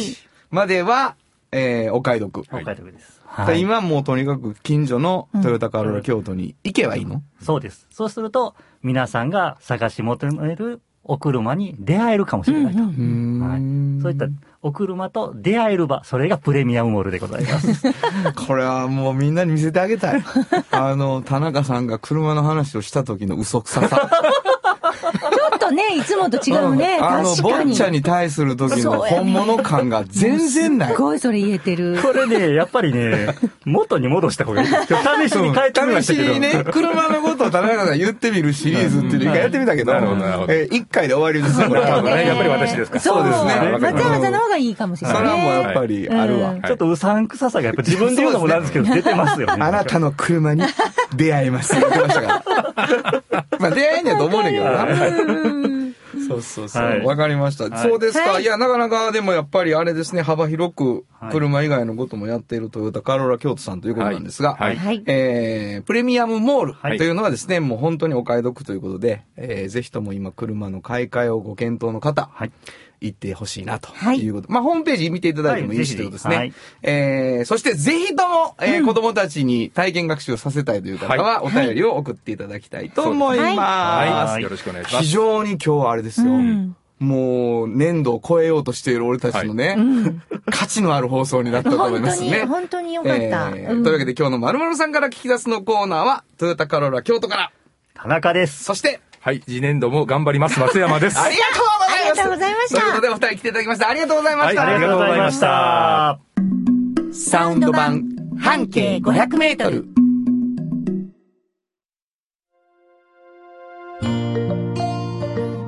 [0.52, 1.16] までは、
[1.52, 2.44] えー、お買い得。
[2.48, 3.20] はいお買い得です。
[3.26, 3.60] はい。
[3.62, 7.88] 今もうとにかく近所のトヨタカローラ京都に行けばいいの、そうです。
[7.92, 12.84] そうすると、皆さんが探し求めるお車に出会えるかもしれないと。
[12.84, 13.00] うんうんうー
[14.00, 14.28] んそういった
[14.62, 17.82] お車と出会える場、それがプレミアムモールでございます。
[18.48, 20.24] これはもうみんなに見せてあげたい。
[20.72, 24.10] あの、田中さんが車の話をした時の嘘くささ。
[25.50, 26.98] ちょっとね、 いつもと違うね。
[27.02, 27.74] あの、ボ確かに。
[27.74, 30.98] ッチャに対する時の本物感が全然ないす。
[31.02, 31.98] ごいそれ言えてる。
[32.02, 33.36] これね、やっぱりね、
[33.66, 34.68] 元に戻した方がいい。
[34.68, 36.26] 今日試しに変えてみましたけど。
[36.26, 42.28] 試しにね、車のことを田中さんが言ってみるシリーズっていうの一回やってみたけど、なるほどなるほどえー一回で終わりですよ、これ多分ね。
[42.28, 45.18] やっぱり私ですかそうそうですね松山さんの方がいいかもしれない。
[45.18, 46.52] それはもうやっぱりあるわ。
[46.52, 49.54] うんちょっとうさんくささがやっぱ自分で言うのもなんですけど、出てますよね。
[49.60, 50.64] あなたの車に
[51.16, 53.24] 出会いますって言ってましたから。
[53.60, 54.86] まあ出会いにはと思うねんけどな。
[56.30, 56.84] そうそうそう。
[56.84, 57.66] はいわかりました。
[57.66, 58.32] はいそうですか。
[58.32, 65.04] はいいや、なかなかでもやっぱりあれですね、幅広くはい車以外のこともやっているトヨタカローラ京都さんということなんですが、はいはい。
[65.08, 72.52] えー、プレミアムモールはいというのはですね、もう本当にお買い得ということで、えー、ぜひとも今車の買い替えをご検討の方、はい。
[73.02, 74.52] 行ってほしいなとはいいうこと。
[74.52, 76.38] まあ、ホームページ見ていただいてもいいしはいということですね。
[76.38, 84.32] ぜひえー、そしてぜひとも、えー子供たちに体験学習をさせたいという方は、お便りを送っていただきたいと思います。
[84.32, 84.44] はい。
[84.44, 85.12] よろしくお願いしま非す。
[85.12, 86.32] 常に今日はあれですよ。
[86.32, 89.78] うんもう、年度を超えようとしている俺たちのね、
[90.52, 92.46] 価値のある放送になったと思い本当に、ますね。
[92.46, 93.20] 本当によかった。
[93.20, 97.52] えーうんというわけで今日の〇〇さんから聞き出すのコーナーは、トヨタカローラ京都から、
[97.94, 98.66] 田中です。
[98.66, 99.40] そして、はい。
[99.42, 100.60] 次年度も頑張ります。
[100.60, 101.20] 松山です。
[101.20, 101.79] ありがとう
[102.12, 103.90] りがとうございましたということで、お二人来ていただきました。
[103.90, 104.62] ありがとうございました。
[104.62, 106.20] はいありがとうございました。
[107.12, 108.04] サウンド版
[108.40, 109.86] 半径500メートル。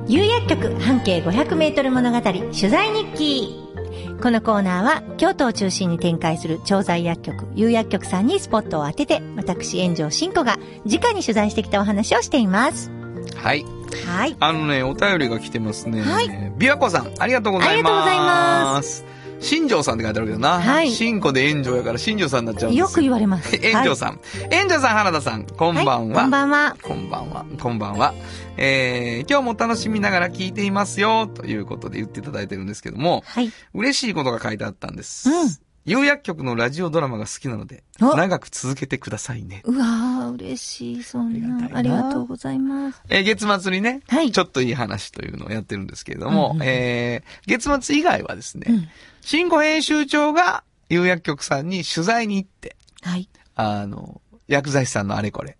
[0.08, 3.62] 有薬局半径500メートル物語取材日記。
[4.22, 12.90] このコーナーは京都を中心に展開する調剤薬局、有薬局さんにスポットを当てて、私、炎上真子が直に取材してきたお話をしています。
[13.36, 13.64] はい。
[14.06, 14.36] はい。
[14.40, 16.02] あのね、お便りが来てますね。
[16.02, 16.28] はい
[16.58, 17.76] 琵琶湖さん、ありがとうございます。
[17.76, 19.22] ありがとうございます。
[19.42, 20.60] 新庄さんって書いてあるけどな。
[20.60, 23.56] はい新子で炎上やから新庄さんになっちゃうんですよく言われます。
[23.60, 24.20] 炎上さん。
[24.50, 26.20] 炎上さん、原田さん、こんばんは。
[26.22, 26.76] こんばんは。
[26.80, 27.44] こんばんは。
[27.60, 28.14] こんばんは。
[28.56, 33.52] えー、今日も楽しみながら聞いていますよ、ということで言っていただいてるんですけども、はい。
[33.74, 35.28] 嬉しいことが書いてあったんです。
[35.28, 35.48] うん
[35.84, 39.62] 有薬局のラジオドラマが好きなので、お長く続けてくださいね。
[39.64, 41.76] うわー、嬉しい、そんな。
[41.76, 43.02] ありがとうございます。
[43.08, 48.88] えー月末にね、はいちょっといい話というのをやってるんですけれども、うんうんえー月末以外はですね、うん
[49.22, 53.28] 新語編集長が有薬局さんに取材に行って、はい。
[53.54, 55.56] あの、薬剤師さんのあれこれ、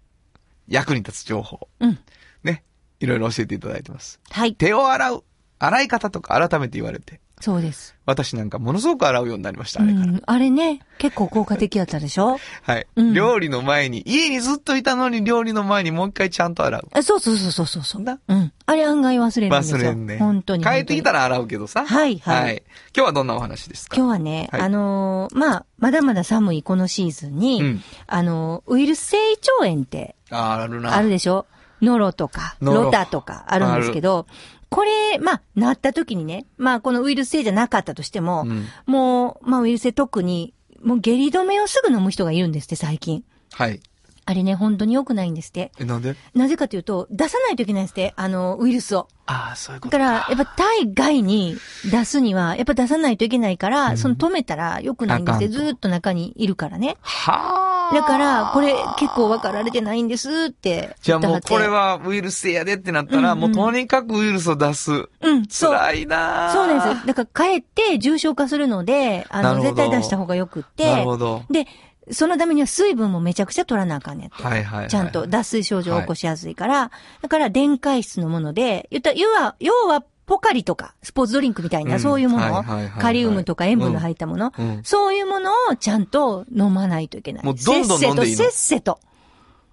[0.68, 1.98] 役に立つ情報、うん。
[2.44, 2.64] ね、
[3.00, 4.20] いろいろ教えていただいてます。
[4.30, 4.54] はい。
[4.54, 5.24] 手を洗う、
[5.58, 7.96] 洗い方とか改めて言われて、そうです。
[8.06, 10.06] 私なんかものすごく洗うようになりました、うあれから。
[10.06, 10.22] ん。
[10.24, 12.38] あれね、結構効果的やったでしょ？
[12.62, 16.88] はい、うん料理の前に、家にずっといたのに料理の前にもう一回ちゃんと洗う。
[16.92, 18.02] あそうそうそうそうそうそう。
[18.02, 18.52] なうん。
[18.66, 19.78] あれ案外忘れるんですよ。
[19.78, 20.18] 忘れんね。
[20.18, 20.62] 本当に。
[20.64, 21.18] 帰ってきたら。
[21.20, 21.84] ら洗うけどさ。
[21.84, 22.62] はいはいはい。
[22.96, 23.96] 今日はどんなお話ですか？
[23.96, 30.94] 今日はね、はいあのーまあ、まだまだ寒いこのシーズンに、うんあのーウイルス性胃腸炎ってああるな。
[30.96, 31.46] あるでしょ？
[31.82, 34.26] ノロとか、ロタとかあるんですけど、
[34.72, 43.22] これ、まあ、なった時にね、まあ、このウイルス性じゃなかったとしても、うんもう、まあ、ウイルス性特に、もう下痢止めをすぐ飲む人がいるんですって、最近。
[43.52, 43.80] はい。
[44.24, 45.72] あれね、本当に良くないんですって。
[45.78, 46.14] え、なんで？
[46.34, 49.08] なぜかというと、出さないといけないんですって、あの、ウイルスを。
[49.26, 51.56] ああ、そういうこだから、やっぱ体外に
[51.90, 56.96] 出すには、やっぱ出さないといけないから、その止めたら良くないんですって、ずーっと中にいるからね。
[57.00, 57.94] はあ。
[57.94, 64.92] だから、これ結構分かられてないんですってじゃあもうこれはウイルス性やでってなったら、うんうんもうとにかくウイルスを出す。
[65.20, 65.72] うん、そう。
[65.72, 67.06] 辛いなあそうなんですよ。
[67.06, 70.90] だから、かえって重症化するので、あの、絶対出した方がよくって。
[70.90, 71.42] なるほど。
[71.50, 71.66] で、
[72.10, 74.28] そのためには水分もめちゃくちゃ取らなあかんねん。
[74.30, 74.88] はいはいはいはい。
[74.88, 82.00] ちゃんと脱水症状を起こしやすいから、だから電解質のもので、言ったら、要は、要は、ポカリとか、スポーツドリンクみたいな、うん。
[82.00, 83.02] そういうもの、はいはいはいはい。
[83.02, 84.68] カリウムとか塩分の入ったもの、うん。
[84.68, 84.84] うん。
[84.84, 87.44] そういうものをちゃんと飲まないといけない。
[87.44, 88.42] もうどんどん飲んでいいの。
[88.44, 88.98] せっせと。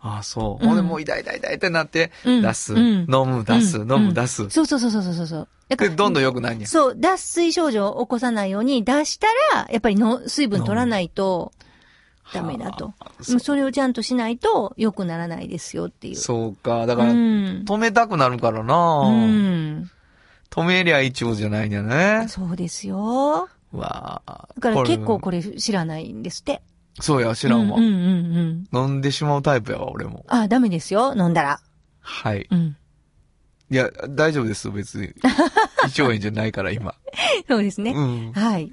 [0.02, 0.64] ああ、そう。
[0.64, 0.70] うん。
[0.70, 2.42] ほんでもう痛い痛い痛いってなって、うん。
[2.42, 2.82] 出す、うん。
[2.82, 3.92] 飲む、出す、うん。
[3.92, 4.50] 飲む、出す。
[4.50, 5.48] そうそうそうそうそうそう。
[5.70, 6.68] だかで、らどんどん良くなるんや。
[6.68, 11.52] そう、脱水症状を起こさないように出したら、やっぱりの水分取らないと
[12.34, 12.94] ダメだと。
[13.22, 16.16] それをちゃんとしないと良くならないですよっていう。
[16.16, 16.86] そうか。
[16.86, 17.64] だうから、ん。
[17.66, 19.92] 止めたくなるからな、うん。
[20.50, 22.28] 止めりゃ一応じゃないんやね。
[22.28, 23.50] そうですよ。
[23.72, 26.62] うわあだから結構れこれ知らないんですって。
[27.02, 27.78] そうや、知らんわ。
[27.78, 28.90] うんうんうんうん。
[28.92, 30.26] 飲んでしまうタイプやわ、俺も。
[30.28, 31.60] あ、ダメですよ、飲んだら。
[32.02, 32.48] はい。
[32.50, 32.76] うん。
[33.72, 35.08] いや、大丈夫です、別に。
[35.08, 35.12] 胃
[35.84, 36.96] 腸炎じゃないから、今。
[37.48, 37.92] そうですね。
[37.92, 38.34] うん。
[38.34, 38.72] はい。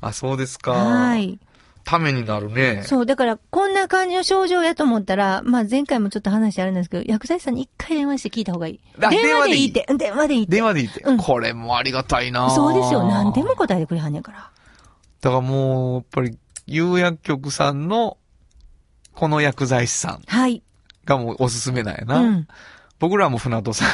[0.00, 0.72] あ、そうですか。
[0.72, 1.38] はい。
[1.84, 2.82] ためになるね。
[2.84, 8.80] そう、だから、こんな感じの症状やと思ったら、まあ前回もちょっと話あるんですけど、薬剤師さんに一回電話して聞いた方がいい。
[9.00, 9.86] あ電話でいいって。
[9.88, 10.52] うん電話でいいって。
[10.52, 11.00] 電話でいいって。
[11.00, 13.04] うんこれもありがたいなそうですよ。
[13.04, 14.50] 何でも答えてくれはんねんから。
[15.20, 18.16] だからもう、やっぱり、有薬局さんの、
[19.14, 20.62] この薬剤師さんはい。
[21.04, 22.18] がもうおすすめなんやな。
[22.18, 22.48] うん。
[22.98, 23.88] 僕らも船戸さん。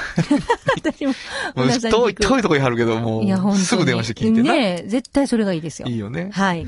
[0.76, 1.12] 私も、
[1.56, 3.56] もう遠い、遠いとこにあるけど、もう、に。
[3.58, 4.52] すぐ電話して聞いてな。
[4.52, 5.88] ねえ絶対それがいいですよ。
[5.88, 6.30] いいよね。
[6.32, 6.66] はい。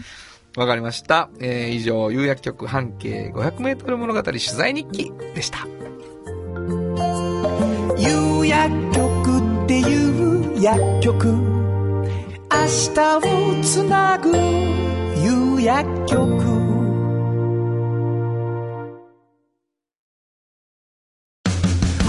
[0.57, 1.31] わかりました。
[1.41, 5.67] えー、以上、有薬局半径500メートル物語取材日記でした。
[7.99, 11.37] 有薬局っていう薬局明
[12.95, 13.21] 日を
[13.63, 16.35] つなぐ有薬局も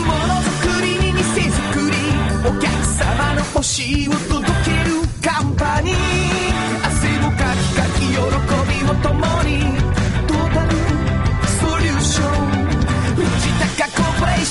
[0.04, 1.96] のづくりに店づくり
[2.50, 4.33] お客様の欲しいを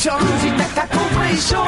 [0.03, 1.65] ション藤高コーポレーション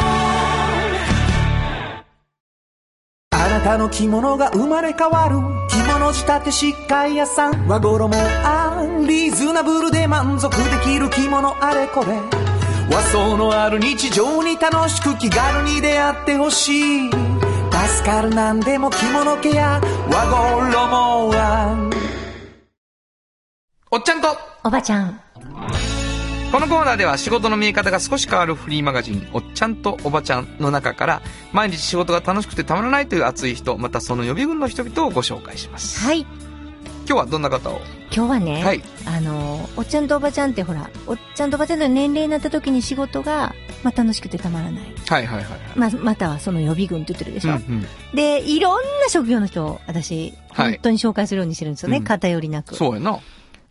[3.30, 5.36] あなたの着物が生まれ変わる
[5.70, 8.10] 着物仕立て疾患屋さん和衣
[8.44, 12.16] あんリーズナブルで満足できる着物あれこれ
[12.92, 20.26] 和装のある日常に楽しく気軽に出会ってほしい助かるなんでも着物ケア和
[20.58, 21.90] 衣あん
[23.92, 24.26] おっちゃんと、
[24.64, 25.20] おばちゃん。
[26.54, 35.98] このコーナーでは仕事の見え方が少し変わるフリーマガジン、おっちゃんとおばちゃんの中から、毎日仕事が楽しくてたまらないという熱い人、またその予備軍の人々をご紹介します。
[36.06, 36.20] はい。
[36.20, 36.28] 今
[37.06, 37.80] 日はどんな方を？
[38.14, 44.84] 今日はね、はいあの、おっちゃんとおばちゃんってほら、おっちゃんとおばちゃんの年齢になった時に仕事が、まあ、楽しくてたまらない。
[45.08, 45.60] はいはいはいはい。
[45.74, 47.54] まあ、またはその予備軍って言ってるでしょ？
[47.54, 51.96] うんうんで、いろんな職業の人を私、はい本当に紹介するようにしてるんですよね。
[51.96, 52.76] うん偏りなく。
[52.76, 53.18] そうやな。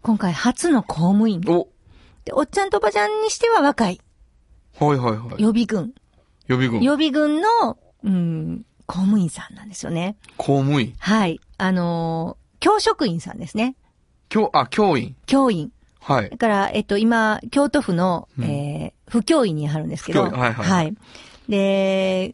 [0.02, 1.41] 今回初の公務員。
[1.48, 1.69] お、
[2.25, 3.99] で、おっちゃんとおばちゃんにしては若い。
[4.79, 5.41] はいはいはい。
[5.41, 5.93] 予備軍。
[6.47, 6.81] 予備軍。
[6.81, 10.15] 予備軍の、うん、公務員さんなんですよね。
[10.38, 10.93] 公務員？
[10.99, 11.39] はい。
[11.57, 13.75] あのー教職員さんですね。
[14.29, 15.17] 教、あ、教員。
[15.25, 15.71] 教員。
[15.99, 16.38] はいだ。
[16.38, 20.93] から、えっと、今、京都府の、うんえー、府教員にあるんですけど、はいはいはい
[21.49, 22.33] で、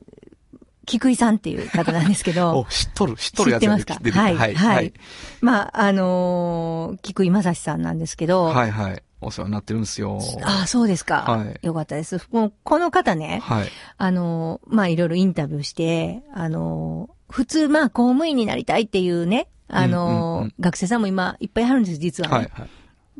[0.86, 4.19] 菊井さんっていう方なんですけど お、、知っとる、知っと知るやつやってますか？
[4.21, 4.56] はい、はい。
[4.56, 4.93] はい。
[5.41, 9.04] まあ、あのー菊井正史さんなんですけど、はいはい。
[9.21, 10.19] お世話になってるんですよ。
[10.43, 11.23] ああ、そうですか。
[11.23, 12.19] はいよかったです。
[12.32, 13.67] もう、この方ね、はい。
[13.97, 22.36] あのーまあ、いろいろインタビューして、あのー普通、まあ、公務員になりたいっていうね、あのーうんうんうん学生さんも今、いっぱいあるんです、実はね。
[22.36, 22.69] はいはい。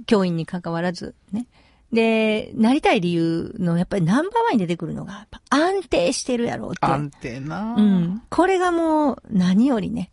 [0.06, 1.48] 教員に関わらず、ね。
[1.92, 6.86] で、なりたい理由の、やっぱりナンバーワンに出てくるのが、安定してるやろうって。
[6.86, 8.22] 安定なうん。
[8.30, 10.12] これがもう、何よりね、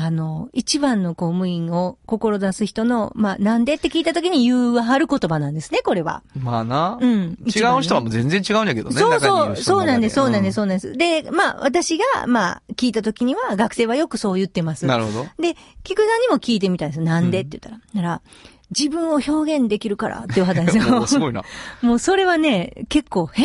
[0.00, 6.22] あの、一番の公務員を志す人の、まあ、なんでって聞いた時に言うはる言葉なんですね、これは。
[6.40, 6.98] まあな。
[7.00, 7.36] うん。
[7.44, 8.94] 違う人はもう全然違うんやけどね。
[8.94, 10.54] そうそう、そうなんです、そうなんです、す。
[10.54, 10.92] そうなんです。
[10.92, 14.86] で、まあ、私が、まあ、聞いた時には、学生はよくそう言ってます。
[14.86, 15.24] なるほど。
[15.42, 17.04] で、菊田にも聞いてみたんですよ。
[17.04, 17.80] なんでって言ったら。
[18.00, 18.22] なら、
[18.70, 21.06] 自分を表現できるからって言われたんですよ。
[21.08, 21.42] すごいな。
[21.82, 23.44] もうそれはね、結構、へー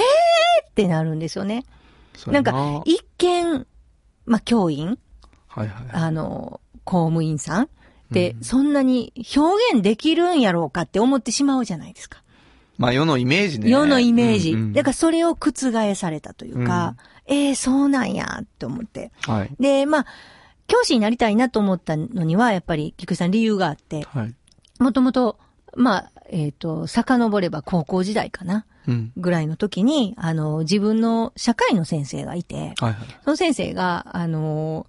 [0.70, 1.66] ってなるんですよね。
[2.28, 3.66] なんか、一見、
[4.28, 5.00] まあ、教員、
[5.56, 5.86] はいはい。
[5.92, 7.70] あの、公務員さん
[8.12, 12.22] で、うんそんなに表現できるんやろうかって思ってしまうじゃないですか。
[12.78, 13.70] まあ世のイメージね。
[13.70, 14.54] 世のイメージ。
[14.54, 19.12] うんうんだからそれを覆されたというか、ええそうなんや、って思って。
[19.22, 19.52] はい。
[19.60, 20.06] で、まあ、
[20.68, 24.36] 教師になりたいなと思ったのには、やっぱり、菊池さん理由があって、はい。
[24.80, 25.40] もともと、
[25.76, 29.12] まあ、えっ、と、遡れば高校時代かな、うん。
[29.16, 32.96] ぐらいの時に、あの、自分の社会の先生がいて、はいはい。
[33.24, 34.88] その先生が、あの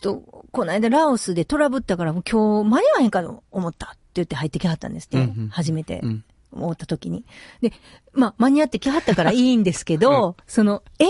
[0.00, 5.48] ちょっと、この間ラオスでトラブったから、もう今日間に合わへんかと思ったって言って入ってきはったんですって、うんうん。
[5.50, 6.00] 初めて。
[6.02, 6.24] うん。
[6.52, 7.24] 思った時に。
[7.62, 7.72] で、
[8.12, 11.04] まあ、間に合ってきはったからいいんですけど、その、え？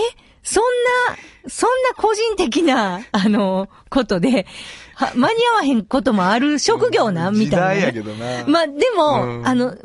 [0.47, 0.63] そん
[1.43, 4.45] な、そんな個人的な、あの、ことで、
[4.93, 8.45] は間に合わへんこともある職業な、みたいなね、時代やけどな。
[8.47, 9.47] まあ、でも、うん。
[9.47, 9.79] あの、まず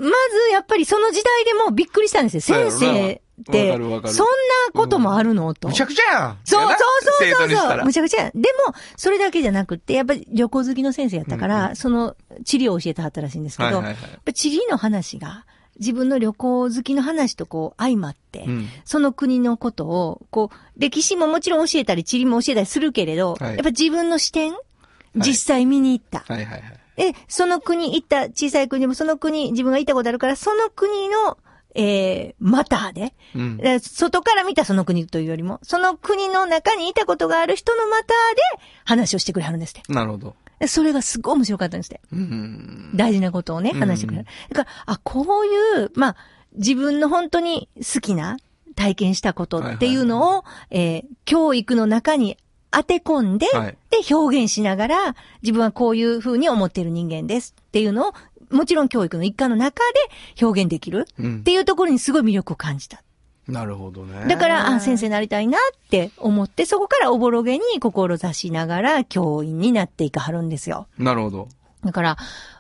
[0.53, 2.71] やっぱりその時代でもびっくりしたんですよ。
[2.71, 4.27] 先生って、そんな
[4.75, 5.55] こともあるの？
[5.55, 5.69] と。
[5.69, 6.77] むちゃくちゃやんそうそう
[7.19, 7.85] そうそうそう。
[7.85, 7.93] む。
[7.93, 8.31] ちゃくちゃや。
[8.35, 15.47] でも、それだけじゃなくって、やっぱり旅行好きの先生やったから、うんその、地理を教えてはったらしいんですけど、はいはいはいやっぱ地理の話が、
[15.79, 18.69] 自分の旅行好きの話とこう相まって、うん。
[18.85, 24.53] その国のことを、こう、歴史ももちろん教えたり、地理も教えたりするけれど、はいやっぱ自分の視点、
[25.17, 26.25] 実際見に行った。
[26.33, 26.81] はいはいはい。
[26.97, 31.39] え、その国行った小さい国でもその国自分が行ったことあるから、その国の、
[31.75, 33.57] えー、マターで、うん。
[33.57, 38.13] で外から見たその国というよりも、その国の中にいたことがある人のマターで
[38.85, 39.93] 話をしてくれはるんですって。
[39.93, 40.37] なるほど。
[40.59, 42.01] でそれがすごい面白かったんですって。
[42.13, 42.91] うん。
[42.95, 44.27] 大事なことをね、うん話してくれる。
[44.51, 46.17] だから、あ、こういう、まあ、
[46.55, 48.37] 自分の本当に好きな
[48.75, 52.37] 体験したことっていうのを、えー教育の中に
[52.73, 58.15] 当て込んで、はいで、表現しながら、自分はこういうふうに思っている人間ですっていうのを、
[58.51, 59.83] もちろん教育の一環の中
[60.39, 63.03] で表現できるうんっていうところにすごい魅力を感じた。
[63.49, 64.27] なるほどね。
[64.29, 70.87] だから、あ、先生になりたいなって思って、そこからおぼろげに志しながら教員になっていかはるんですよ。
[70.99, 71.49] なるほど。
[71.85, 72.17] だから、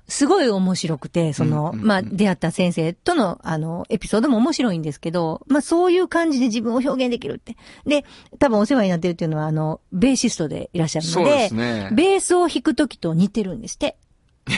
[0.09, 7.57] すごい面白くて、その、うんうんうんまあ、出会った先生との、あの、エピソードも面白いんですけど、まあ、そういう感じで自分を表現できるって。
[7.87, 8.05] で、
[8.39, 11.91] 多分お世話になってるっていうのは、あの、ベーシストでいらっしゃるので、ですね。
[11.93, 13.97] ベースを弾くときと似てるんですって。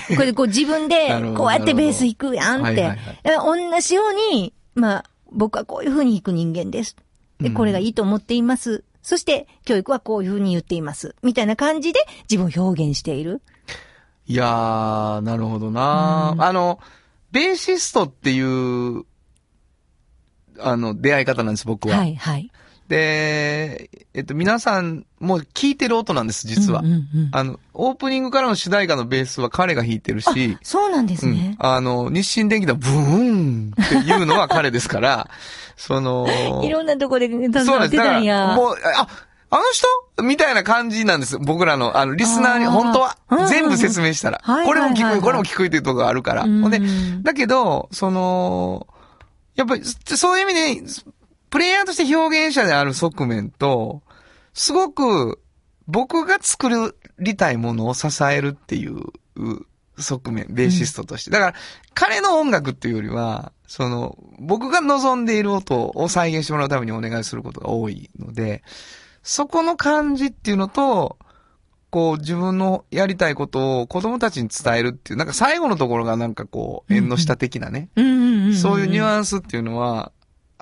[0.15, 2.83] これでこう自分でこうやってベース弾くやんって。
[2.83, 6.97] はいはい同じように、まあ、僕はこういう風に弾く人間です。
[7.41, 8.85] で、うんこれがいいと思っています。
[9.03, 11.17] そして、教育はこういう風に言っています。
[11.23, 12.01] みたいな感じで
[12.31, 13.43] 自分を表現している。
[14.29, 16.79] いやー、なるほどな、うんあの、
[17.33, 19.05] ベーシストっていう、
[20.61, 21.97] あの、出会い方なんです、僕は。
[21.97, 22.51] はい、はい。
[22.93, 26.81] で、えっと、皆さんもう聞いてる音なんです、実は。
[26.81, 31.57] うんうんうんあの、オープニングからの主題歌のベースは彼が弾いてるし、そうなんですね。
[31.59, 35.31] うんあの、日清電機のブーンっていうのは彼ですから、
[35.79, 36.29] その、
[36.63, 37.97] いろんなとこでね、携そうなんです。
[37.97, 38.47] だかわってたんや。
[38.49, 39.09] ら、もう、あ、
[39.49, 40.23] あの人？
[40.23, 41.39] みたいな感じなんです。
[41.39, 43.17] 僕らの、あの、リスナーに、本当は
[43.49, 44.41] 全部説明したら。
[44.43, 46.43] はいこれも聞く、はいはいはいこれも聞くっていうところがあるから。
[46.43, 46.83] うんほんで、
[47.23, 48.87] だけど、その、
[49.55, 51.12] やっぱり、そういう意味で、
[51.53, 54.03] プレイヤーとして表現者である側面と、
[54.55, 55.39] すごく、
[55.87, 59.03] 僕が作りたいものを支えるっていう
[59.99, 61.31] 側面、ベーシストとして。
[61.31, 61.55] だから、
[61.93, 68.63] 彼の音楽っていうよりは、その、僕が望んでいる音を再現してもらうためにお願いすることが多いので、
[69.23, 71.19] そこの感じっていうのと、
[71.91, 77.91] こう自分のやりたいことを子供たちに伝えるっていう、なんか最後のところがなんかこう、縁の下的なね。
[78.55, 80.13] そういうニュンアンスっていうのは、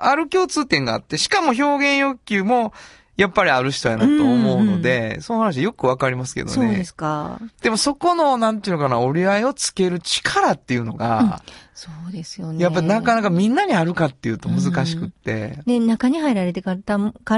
[0.07, 2.73] ある共通点があって、しかも表現欲求も、
[3.17, 6.95] やっぱりある人やなと思うので、その話よくわかりますけどねそうです。
[6.95, 7.39] か。
[7.61, 11.43] でもそこの、なんていうのかな、折り合いをつける力っていうのが、
[11.73, 12.63] そうですよね。
[12.63, 15.59] やっぱなかなかみんなにあるかっていうと難しくって。
[15.65, 16.75] で、中に入られてか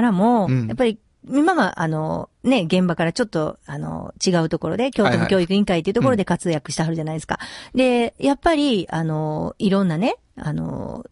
[0.00, 0.98] らも、うんやっぱり、
[1.30, 7.38] 今は、あの、ね、現場からちょっと、あの、違うところで、京都の教育委員会っていうところで活躍してはるじゃないですか。
[7.74, 11.06] で、やっぱり、あの、いろんなね、あの、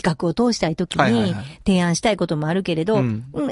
[0.00, 1.34] 企画を通したいときに
[1.66, 3.02] 提案したいこともあるけれど、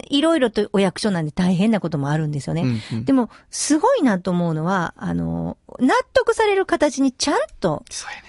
[0.09, 2.63] いろいろとお役所なんで大変なこともあるんですよね。
[2.63, 8.27] うんうんでも、すごいなと思うのは、あの、納得される形にちゃんと、そうやね。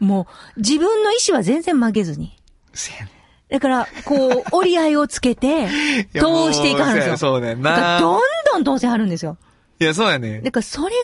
[0.00, 0.26] も
[0.56, 2.36] う、自分の意思は全然曲げずに。
[3.48, 5.68] だから、こう、折り合いをつけて、
[6.14, 7.16] 通していかはるんですよ。
[7.18, 7.62] そうやね。
[7.62, 8.18] ど
[8.60, 9.36] んどん通せはるんですよ。
[9.82, 10.40] いや、そうやね。
[10.40, 10.94] だからそれがね、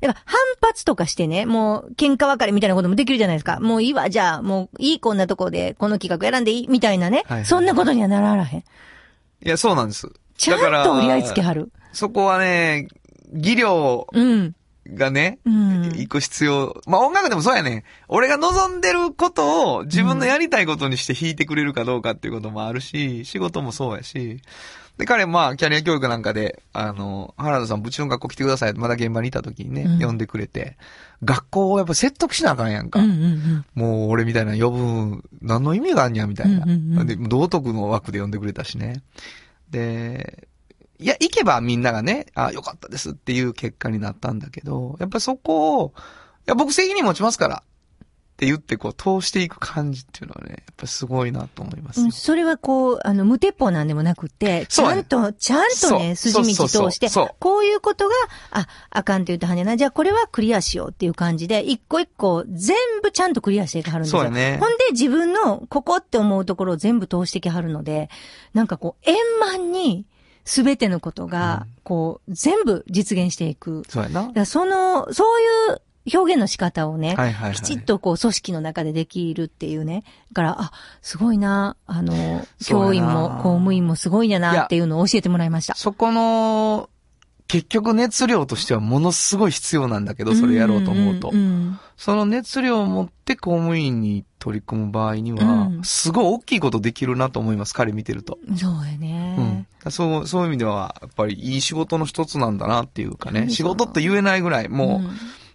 [0.00, 3.60] だから反発とかしてね、もう喧嘩別れみたいなこともできるじゃないですか。
[3.60, 8.60] もういいわ、じゃあ、もういいこんなとこでこの企画選んでいいみたいなね、はいはいそんなことにはならへん。
[8.60, 8.64] い
[9.48, 10.08] や、そうなんです。
[10.36, 11.70] ちゃんと折り合いつけはる。
[11.92, 12.88] そこはね、
[13.32, 14.54] 技量うん。
[14.88, 16.80] がね、うん行く必要。
[16.86, 17.82] まあ音楽でもそうやねん。
[18.08, 24.40] 俺が望んでることを自分のやりたいことにして弾いてくれるかどうかっていうこともあるし、仕事もそうやし。
[24.98, 30.76] で、彼、まあ、キャリア教育なんかで、あの、原田さん、うちの学校来てくださいまだ現場にいた時にね、うん呼んでくれて、
[31.24, 33.00] 学校をやっぱ説得しなあかんやんか。
[33.00, 33.64] うんうんうん。
[33.74, 36.62] もう俺みたいな呼ぶ、何の意味があんにゃ、みたいな。
[36.64, 39.02] うんうんうんで、道徳の枠で呼んでくれたしね。
[39.70, 40.48] で、
[40.98, 46.00] いや、行けばみんながね、あ、よかったですっていう結果になったんだけど、やっぱそこを、い
[46.46, 47.62] や、僕責任持ちますから。
[48.42, 52.06] って言ってこう通していく感じっていうのはね、やっぱすごいなと思いますよ。
[52.06, 58.14] うんそれはこう、あの、無鉄砲なんでもなくって、ちゃんと、ちゃんとね、筋道通してそう、こういうことが、
[58.50, 59.76] あ、あかんって言ったはんねんな。
[59.76, 64.22] じゃあこれはクリアしようっていう感じで、一個一個全部ちゃんとクリアしていかはるんですよ。
[64.22, 68.10] そうやねほんで自分のここって思うところを全部通してきはるので、
[68.54, 70.04] なんかこう、円満に
[70.44, 73.84] すべてのことが、こう、全部実現していく。
[73.88, 75.44] そうやなその、そうい
[75.76, 75.82] う
[76.12, 80.04] 表現の仕方をね、はいはいはいきちっとこう組織の中でできるっていうね。
[80.32, 85.74] だから、あ、すごいな、あの、教員も公務員もすごいんやなっていうのを教えてもらいました。
[85.74, 86.88] そこの、
[87.52, 91.32] 結局熱量としてはものすごい必要なんだけど、それやろうと思うと。
[91.32, 98.38] んんその熱量を持って公務員に取り組む場合にはう、んすごい大きいことできるなと思います、彼見てると。
[98.48, 99.66] うんそうやね。
[99.84, 99.90] うん。
[99.92, 105.10] そう、そういう意味では、やっぱりいい仕事の一つなんだなっていうかね、仕事って言えないぐらい、もう、ん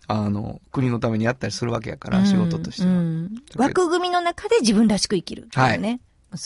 [0.08, 2.92] あの、国のためにやったりするわけやから、仕事としては。
[2.92, 6.00] うん枠組みの中で自分らしく生きるっていうね。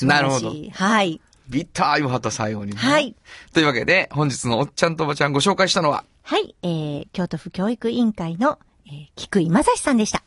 [0.04, 1.22] なるほどはい。
[1.50, 2.78] ビッター言わはった最後にね。
[2.78, 3.16] はい。
[3.54, 6.56] というわけで、本日のおっちゃんとおばちゃんご紹介したのは、はい。
[6.64, 8.58] えー、京都府教育委員会の、
[8.88, 10.24] えー、菊井正史さんでした。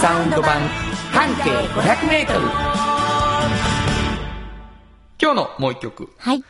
[0.00, 0.60] サウンド版
[1.12, 2.40] 半径500メートル。
[5.22, 6.12] 今日のもう一曲。
[6.18, 6.44] はい。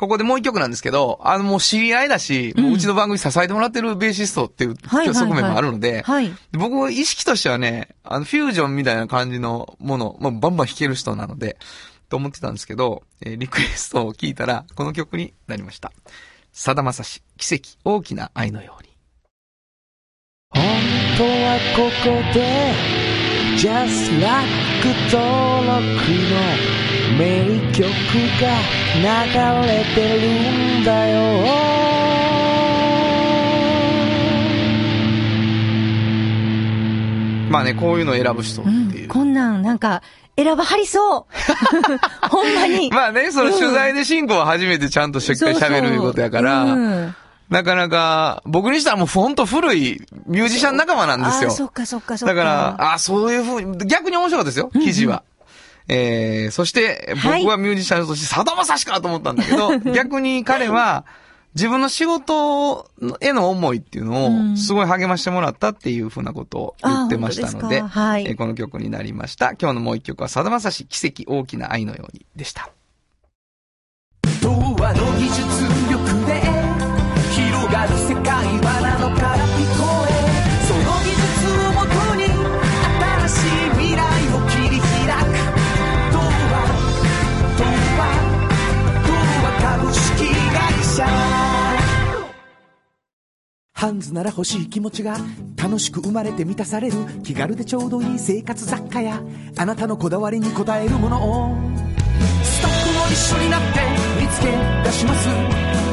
[0.00, 6.32] ここでもう一曲なんですけど、あのもう知り合いだし、もううちの番組支えてもらってるベーシストっていうはいはいはい側面もあるので、はい。
[6.52, 11.58] 僕意識としてはね、あのフュージョンみたいな感じのもの、まあ、バンバン弾ける人なので、
[12.08, 15.92] と思ってたんですけど、えーリクエストを聞いたら、この曲になりました。
[16.50, 18.88] さだまさし、奇跡、大きな愛のように。
[20.48, 20.62] 本
[21.18, 23.09] 当はここで
[23.56, 24.48] Just Like
[25.10, 26.36] 登録の
[27.18, 27.82] 名曲
[28.40, 28.46] が
[28.96, 31.20] 流れてるんだよ
[37.50, 38.90] まあね、こういうのを選ぶ人ってうん。
[38.92, 39.08] いう。
[39.08, 40.02] こんなん、なんか、
[40.36, 41.34] 選ばはりそう。
[42.30, 42.90] ほんまに。
[42.90, 47.14] まあね、その取材で進行は初めてちゃんとしっかり喋るいうことやから、そうそううん
[47.50, 51.50] なかなか、僕にしたらもうほんと古いミュージシャン仲間なんですよ。
[51.50, 52.34] そっかそっかそっか。
[52.34, 55.24] だから、あそういうふうに、逆に面白かったですよ、記事は。
[55.88, 61.04] えー、そして、はい僕はミュージシャンとして、さだまさしかと思ったんだけど、 逆に彼は、
[61.56, 62.88] 自分の仕事
[63.20, 69.54] への思いっていうのうんを、すごい励ましてもらったっていうふうなことを言ってましたので、えーこの曲になりました。
[69.60, 72.70] 今日のもう一曲は、さだまさし奇跡大きな愛のようにでした。
[74.40, 75.59] 童話の技術
[93.80, 95.16] ハンズなら欲しい気持ちが
[95.56, 99.22] 楽しく生まれて満たされる気軽でちょうどいい生活雑貨や
[99.56, 101.56] あなたのこだわりに応えるものを。
[102.44, 103.80] スタッフも一緒になって
[104.20, 104.48] 見つけ
[104.84, 105.30] 出します。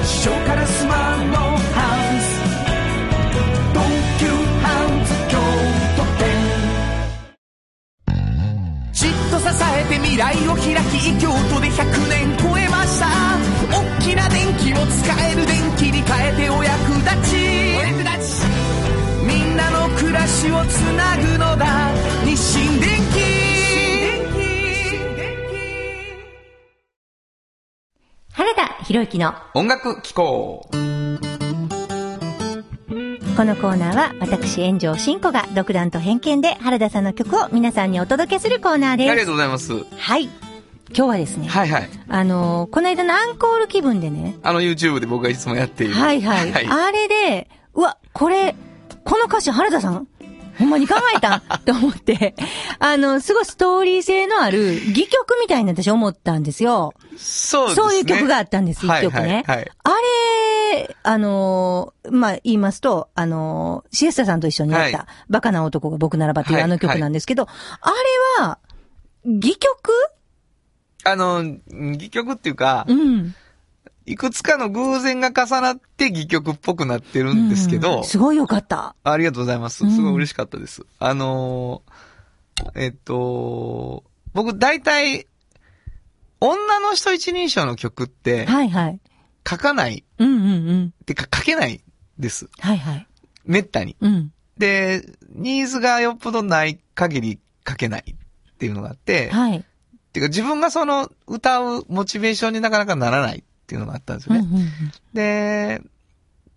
[0.03, 1.55] 市場からスマンのハ
[2.11, 2.25] ンズ。
[3.71, 3.87] 東
[4.19, 4.27] 急
[4.65, 5.39] ハンズ京
[5.95, 6.27] 都店。
[8.91, 13.07] じっと支えて未来を開き京都で100年超えました。
[13.71, 17.76] 大きな電気を使える電気に変えてお役立ち。
[20.07, 21.91] 暮らしをつなぐのだ
[22.23, 23.19] 日清電気
[28.31, 30.77] 原田博之の音楽機構こ
[33.43, 39.25] のコーナーは私炎上真子が独断と偏見で原田さんの曲を皆さんにお届けするコーナーありがです。
[39.25, 39.73] とうございます。
[39.97, 40.23] はい。
[40.23, 40.31] 今
[40.95, 41.89] 日はですね、はいはい。
[42.07, 45.93] あのーこの間のアンコール気分でね、あの YouTube で僕がいつもやっている。
[45.95, 46.67] はいはい。
[46.67, 48.55] あれで、うわ、これ、
[49.07, 50.07] この歌詞原田さん？
[50.59, 52.35] ほんまに考えた と思って、
[52.79, 56.93] あの、すごいストーリー性のある戯曲みたいに私思ったんですよ。
[57.15, 57.85] そうですね。
[57.85, 59.21] そういう曲があったんです、一曲ね。
[59.21, 59.89] はいはいはいあ
[60.73, 67.47] れ、あのーまあ、言いますと、あのーシエスタさんと一緒にやった、はいバカな男が僕ならばっていうはいあの曲なんですけど、
[67.81, 67.91] あ
[68.39, 68.57] れは、
[69.25, 69.91] 戯曲？
[71.05, 73.35] あの、戯曲っていうか、うん。
[74.07, 78.95] いくつかの偶然が重なって戯曲っぽくなってるんですけど、うんすごいよかった。
[79.03, 79.83] ありがとうございます。
[79.83, 80.85] うんすごい嬉しかったです。
[80.97, 82.07] あのー
[82.75, 84.03] えっと、
[84.33, 85.27] 僕大体、
[86.39, 88.99] 女の人一人称の曲ってはいはい。
[89.47, 90.93] 書かない、うんうんうん。
[91.01, 91.81] ってか書けない
[92.17, 92.49] です。
[92.59, 93.07] はいはい。
[93.45, 93.95] めったに。
[93.99, 94.31] うん。
[94.57, 99.57] で、ニーズがよっぽどない限り書けないっていうのがあって、はい。
[99.57, 99.61] っ
[100.13, 104.39] ていうか自分がその歌うモチベーションになかなかならないっていうのがあったんですよね。
[104.39, 104.67] うんうんうん
[105.13, 105.81] で、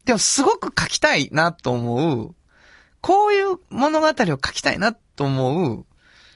[0.04, 2.34] でもすごく書きたいなと思う、
[3.00, 5.84] こういう物語を書きたいなと思う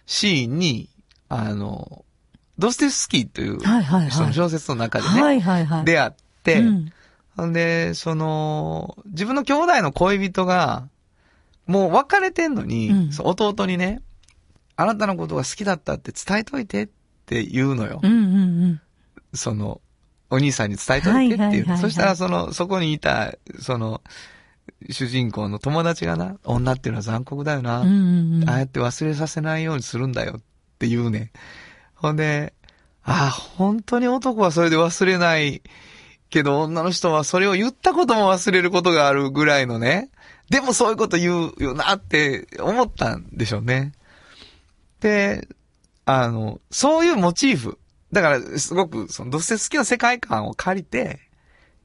[0.06, 0.88] シーンに、
[1.28, 2.04] あの、
[2.58, 5.84] ドステフスキーという人の小説の中でね、はいはいはい。
[5.84, 6.12] 出会っ
[6.42, 6.92] て、うん
[7.52, 10.88] で、その、自分の兄弟の恋人が、
[11.66, 14.02] もう別れてんのに、うんそう弟にね、
[14.76, 16.88] あなたのことが好きだったって伝えといてっ
[17.26, 18.00] て言うのよ。
[18.02, 18.80] うんうんうん。
[19.34, 19.80] その、
[20.34, 21.78] お兄さんに伝えといてっていう。
[21.78, 24.02] そしたら、その、そこにいた、その、
[24.90, 27.80] 主人公の友達がな、女っていうのは残酷だよな。
[27.80, 30.40] ああやって忘れさせないようにするんだよっ
[30.78, 31.32] て言うね。
[31.94, 32.52] ほんで、
[33.02, 35.62] ああ、本当に男はそれで忘れない
[36.30, 40.10] けど、女の人はそれを言ったことも忘れることがあるぐらいのね。
[40.50, 43.92] でもそういうこと言うよなって思ったんでしょうね。
[45.00, 45.48] で、
[46.06, 47.78] あの、そういうモチーフ。
[48.14, 51.20] だから、すごく、その、ドステフスキの世界観を借りて、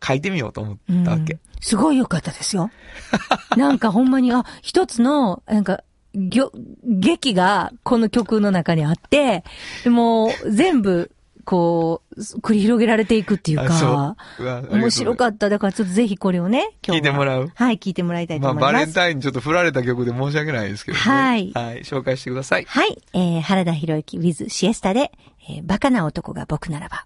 [0.02, 1.34] 書いてみようと思ったわけ。
[1.34, 2.72] うんすごい良かったですよ。
[3.58, 5.84] なんかほんまに、あ、一つの、なんか、
[6.16, 6.54] ぎょ、
[6.86, 9.44] 劇がこの曲の中にあって、
[9.84, 11.12] でもう全部、
[11.50, 15.50] こう、繰り広げられていくっていうあか、そう面白かった。
[15.50, 16.98] だからちょっとぜひこれをね、今日は。
[16.98, 18.74] 聞いてもらうはい、聞いてもらいたいとまあ、思います。
[18.74, 21.02] バレンタインにちょっと振られた曲で申し訳ないですけどね。
[21.02, 22.66] はいはい、紹介してください。
[22.66, 25.12] はい、えー、原田博之 with シエスタで、
[25.50, 27.06] えー、バカな男が僕ならば。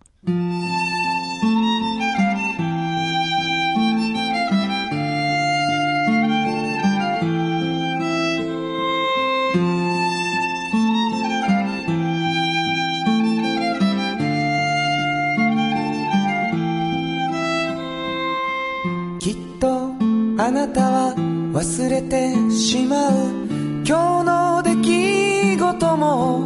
[20.45, 21.15] あなたは
[21.53, 23.11] 忘れてしまう。
[23.87, 26.39] 今日の出来事も。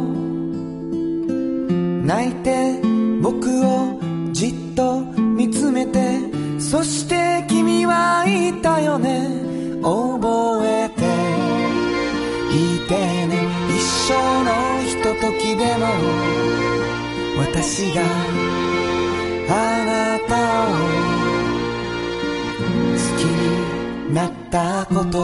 [2.06, 2.80] 泣いて
[3.20, 3.98] 僕を
[4.30, 5.98] じっと見つめて。
[6.60, 9.26] そして君は言ったよね。
[9.82, 11.02] 覚えて
[12.54, 12.94] いて
[13.26, 13.48] ね。
[13.68, 14.52] 一生の
[14.84, 15.88] ひとときでも。
[17.40, 18.02] 私が
[19.50, 20.36] あなた
[20.68, 21.08] を。
[22.94, 23.57] 好きに
[24.12, 25.18] なったこと。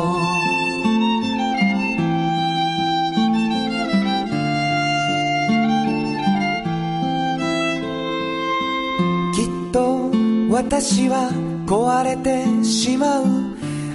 [9.35, 10.11] きっと
[10.51, 11.31] 私は
[11.67, 13.25] 壊れてしまう。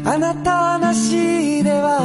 [0.06, 2.00] あなたなしでは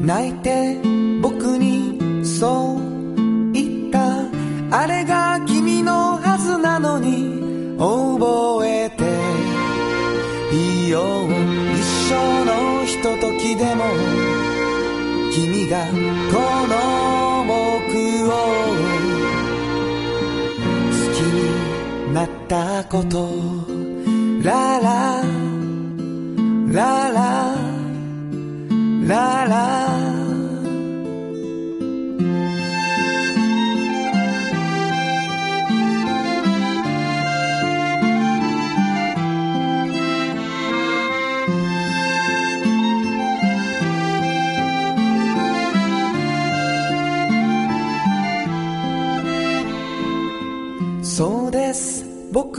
[0.00, 0.80] 泣いて
[1.22, 4.26] 僕にそう言った。
[4.78, 5.15] あれが
[13.46, 13.84] 時でも
[15.32, 15.92] 君がこ
[16.66, 17.54] の僕
[18.26, 18.32] を
[20.90, 23.30] 好きになったこと
[24.42, 25.22] ララ
[26.72, 27.54] ララ
[29.06, 29.46] ララ。
[29.48, 29.95] ラ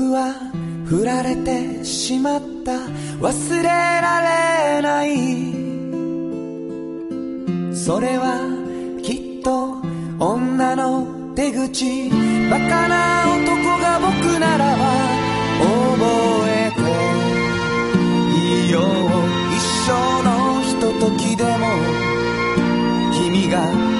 [0.04, 0.34] は
[0.86, 2.72] 振られてしまった
[3.20, 4.22] 忘れら
[4.76, 5.68] れない。
[7.76, 8.40] それは
[9.04, 9.82] きっと
[10.20, 12.10] 女の手口。
[12.50, 14.84] バカな男が僕ならば
[15.60, 15.68] 覚
[16.48, 16.80] えて
[18.40, 18.80] いいよ
[19.52, 19.92] 一生
[20.24, 20.30] の
[20.62, 21.68] ひとときでも
[23.14, 23.97] 君が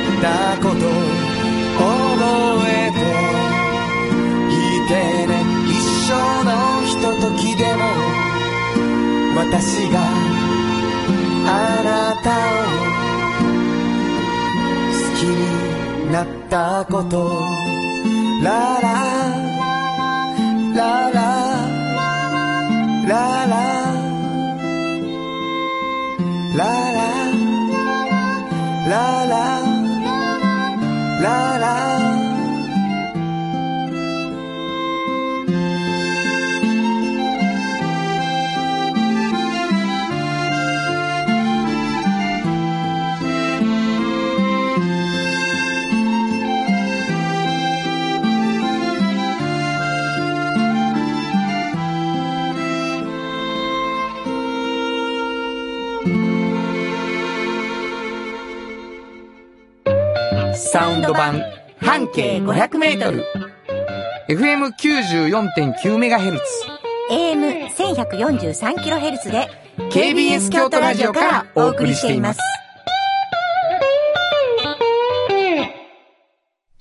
[0.00, 0.80] ったこと
[1.78, 1.88] 覚
[2.68, 2.98] えて
[4.52, 4.90] いて
[5.26, 5.30] ね
[5.68, 5.72] 一
[6.08, 6.10] 生
[6.44, 6.50] の
[6.84, 7.80] ひとときでも
[9.36, 9.96] 私が
[11.46, 11.48] あ
[11.84, 11.88] な
[12.22, 12.60] たを
[14.92, 17.70] 好きになったこと。
[18.42, 18.88] ララ
[20.74, 21.20] ラララ。
[23.06, 23.54] ララ。
[26.56, 26.89] ララ。
[31.20, 31.49] No.
[60.72, 61.42] サウンド版
[61.80, 63.24] 半径500メートル
[64.28, 66.38] FM94.9MHz
[67.10, 69.48] AM1143kHz で
[69.90, 72.40] KBS 京都ラジオからお送りしています。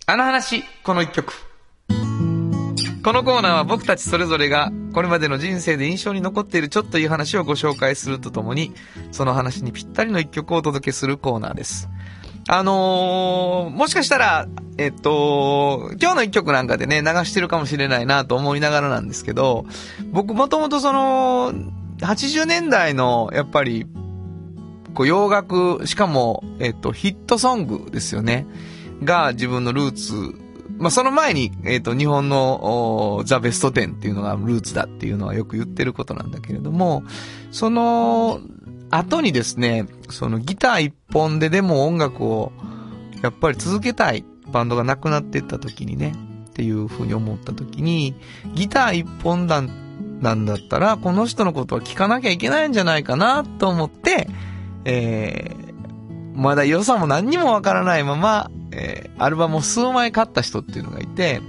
[0.06, 1.34] あの話、この一曲。
[3.04, 8.72] このコーナーは僕たちそれぞれがこれまでの人生で印象に残っているちょっといい話をご紹介するとともに、
[9.12, 11.90] その話にぴったりの一曲をお届けするコーナーです。
[12.52, 14.48] あのー、もしかしたら、
[14.80, 19.68] えっと、今日の一曲なんかでね、流してるかもしれないなと思いながらなんですけど、
[20.12, 21.54] 僕もともとその、
[22.00, 23.86] 80年代の、やっぱり、
[24.96, 28.48] こう洋楽、しかも、えっと、ヒットソングですよね。
[29.04, 30.36] が自分のルーツ。
[30.80, 37.04] まあ、その前に、えっと、日本の、ザ・ベスト10っていうのがルーツだっていうのはよく言ってることなんだけれども、
[37.52, 38.42] その、
[38.92, 42.52] 後にですね、そのギター一本ででも音楽を、
[43.22, 46.14] やっぱり続けたいバンドがなくなっていった時にね、
[46.50, 48.16] っていうふうに思った時に、
[48.54, 54.28] ギター一本なんだったら、この人のことは聞かなきゃいけないんじゃないかなと思って、
[54.86, 61.42] えー、まだ良さも何にもわからないまま、えー、アルバムを数枚買った人っていうのがいて、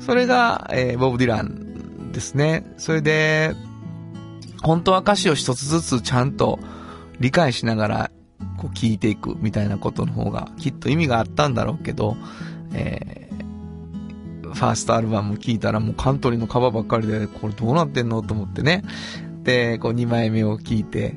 [0.00, 2.64] それが、えー、ボブ・ディランですね。
[2.76, 3.54] それで、
[4.62, 6.58] 本当は歌詞を一つずつちゃんと
[7.20, 8.10] 理解しながら、
[8.58, 12.16] こう聞いていくみたいなことの方がきっと意味があったんだろうけど、
[12.72, 18.82] えー、ファーストアルバム聞いたらもうカントリーのカバーばっかりで、これどうなってんのと思ってね。
[19.42, 21.14] で、こう2枚目を聞いて、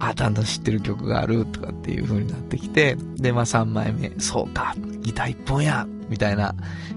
[0.00, 6.54] あ、だんだん知ってる曲があるとかっていう風になってきて、で、まあ3枚目、そうか、ギター一本や、みたいな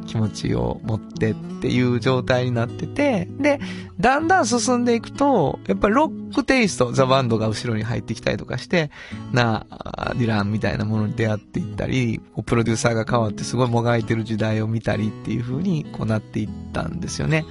[0.07, 3.61] 気持ちを持ってっていう状態になってて、で、
[3.99, 8.91] だんだん進んでいくと、やっぱりロックテイスト、ザ・バンドが後ろに入ってきたりとかして、
[9.31, 9.65] な、
[10.17, 17.45] ディランみたいなものに出会っていったり、プロデューサーが変わってすごいもがいてる時代を見たりっていう風にこうなっていったんですよね。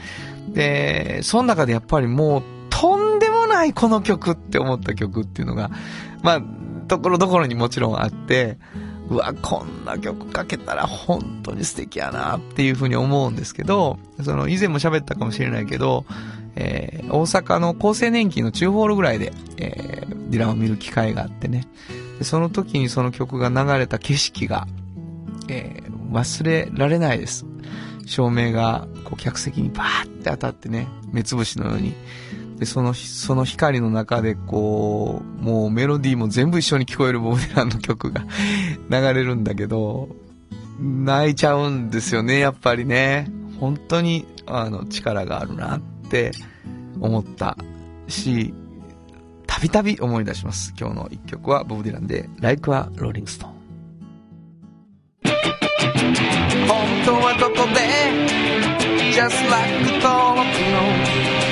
[0.48, 5.70] で、その中でやっぱりもう、とんでもないこの曲って思った曲っていうのが、
[6.22, 6.42] まあ、
[6.88, 8.58] ところどころにもちろんあって、
[9.12, 16.04] うわ、こんな曲かけたら本当に素敵やなっていうふうに思うんですけど、その以前も喋ったかもしれないけど、
[16.56, 21.68] えー大阪の厚生年金の中ホールぐらいで、えーディランを見る機会があってね。
[22.18, 24.66] でその時にその曲が流れた景色が、
[25.48, 27.46] えー忘れられないです。
[28.04, 31.94] 照明がこう客席にバーって当たってね、目つぶしのように。
[32.62, 38.24] で、その、その光の中でこう、もうメロディーも全部一緒に聞こえるボブ・ディランの曲が
[38.88, 40.08] 流れるんだけど、
[40.80, 43.28] 泣いちゃうんですよね、やっぱりね。
[43.58, 46.30] 本当に、あの、力があるなって
[47.00, 47.56] 思った
[48.06, 48.54] し、
[49.48, 50.72] たびたび思い出します。
[50.78, 53.48] 今日の一曲はボブ・ディランで、Like a Rolling Stone。
[56.68, 57.80] 本当はどこで
[59.10, 61.51] Just like 登録の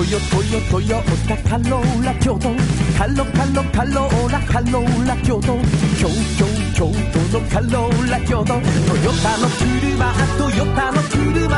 [0.00, 0.96] トヨトヨトヨ
[1.28, 2.48] タカローラ京都。
[2.96, 5.58] カロカロカローラカローラ京都。
[5.98, 8.46] 京京京都のカローラ京都。
[8.46, 11.50] トヨタの車トヨタの車。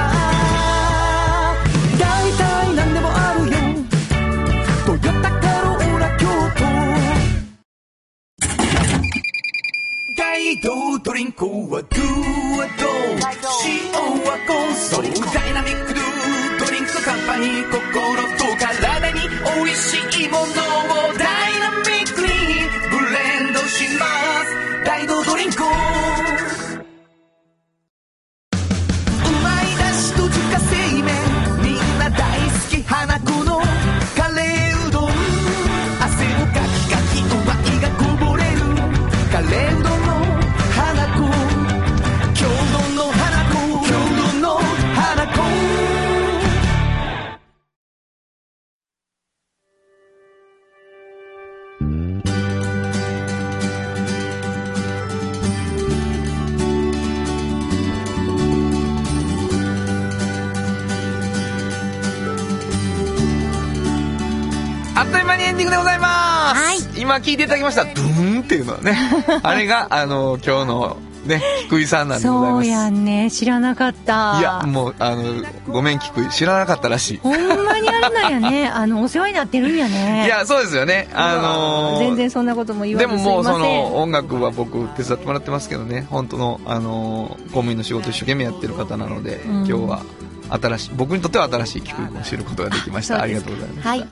[2.01, 3.55] 大体何でもあるよ。
[4.87, 6.27] トヨタカローラ京
[6.59, 6.65] 都。
[10.19, 11.79] 街道ドリンクはドゥ
[12.59, 12.89] はド
[13.69, 13.93] 塩
[14.25, 14.75] はコン。
[14.75, 16.22] ソーダイナミックドゥ
[17.05, 20.47] カンパニー心と体に美味しいものを
[21.19, 21.42] ダ
[67.23, 68.97] 聞いていただきました、ドゥーンっていうのはね。
[69.43, 72.67] あれが、あの、今日のね、菊井さんなんでございます。
[72.67, 73.31] そうやんね。
[73.31, 74.39] 知らなかった。
[74.41, 75.23] いや、もう、あの、
[75.69, 76.29] ごめん、菊井。
[76.31, 77.19] 知らなかったらしい。
[77.19, 78.67] ほんまにあれなんやね。
[78.75, 80.25] あの、お世話になってるんやね。
[80.27, 81.09] いや、そうですよね。
[81.15, 90.03] あのー全然そんなことも言わずでももうその音楽は僕手伝ってもらってますけどね、本当の、あのー公務員の仕事一生懸命やってる方なので、ん今日は
[90.51, 93.23] 新しい、僕にとっては新しい菊井君を知ることができました。
[93.23, 93.89] ありがとうございました。
[93.91, 94.09] はい。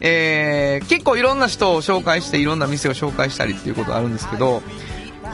[0.00, 4.62] えー、結構いろんな人を紹介していろんな店を紹介したりっていうことあるんですけど、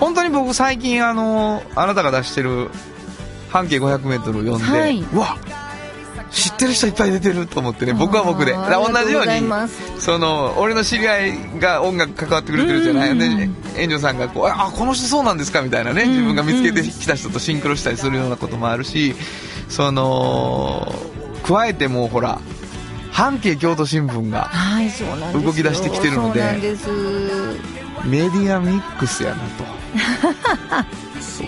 [0.01, 2.71] 本当に僕最近あのーあなたが出してる
[3.51, 5.37] 半径 500m を読んで、はいうわ
[6.35, 8.53] 知ってる人いっぱい出てると思ってね、僕は僕で。
[8.53, 9.49] 同じように
[10.01, 13.13] その、俺の知り合いが音楽関わってくれてるじゃない。
[13.13, 13.25] うんで、
[13.81, 19.15] 援助さんがこう、あ、この人そうなんですかみたいなね、自分が見つけてきた人とシンクロしたりするようなこともあるし、
[19.69, 20.93] その、
[21.45, 22.41] 加えてもうほら、
[23.15, 24.51] 半径京都新聞が。
[25.33, 26.89] 動き出してきてるのでそうなんです。
[28.05, 29.65] メディアミックスやなと。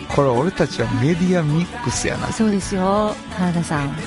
[0.14, 3.90] これ俺たちはメディアミックスやなそうですよ、原田さん。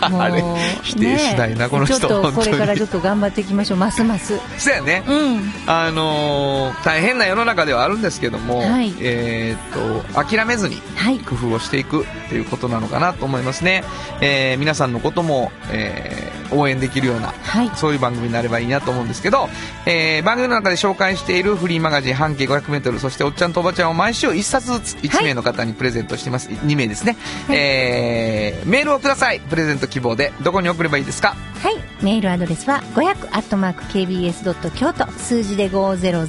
[0.00, 0.42] あれ
[0.82, 4.38] 否定しないなこの人ちょっとこれからちょっと頑張っていきましょう、ますます。
[4.58, 5.04] そうやね。
[5.06, 5.52] うん。
[5.66, 11.18] あのー大変な世の中ではあるんですけども、はいえーっと、諦めずにはい。
[11.20, 13.84] 工夫をしていくっていうことなのかなと思いますね。
[14.20, 17.70] えー皆さんのことも、えー応援できるような、はい。
[17.74, 19.48] そういう番組になればいいなと思うんですけど、
[19.86, 27.16] えー番組の中で紹介しているフリーマガジン半径 500m そしておっちゃんとおばちゃんを毎週1冊ずつ1名の方にプレゼントしています、2名ですね、
[27.50, 29.40] えーメールをください。
[29.40, 30.32] プレゼント希望で。
[30.42, 31.34] どこに送ればいいですか？
[31.62, 31.76] はい。
[32.02, 35.10] メールアドレスは500 kbs 京都。
[35.12, 36.26] 数字で500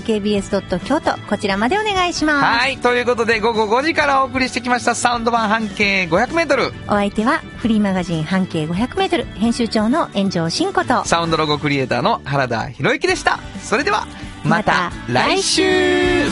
[0.00, 1.18] kbs 京都。
[1.28, 2.44] こちらまでお願いします。
[2.44, 2.78] はい。
[2.78, 4.94] ということで午後5時からお送りしてきました。
[4.94, 11.04] サウンド版半径 500m お相手はフリーマガジン半径500メートル編集長の炎上真子と。
[11.04, 14.06] サウンドロゴクリエイターの原田博之でしたそれでは
[14.44, 16.30] また来週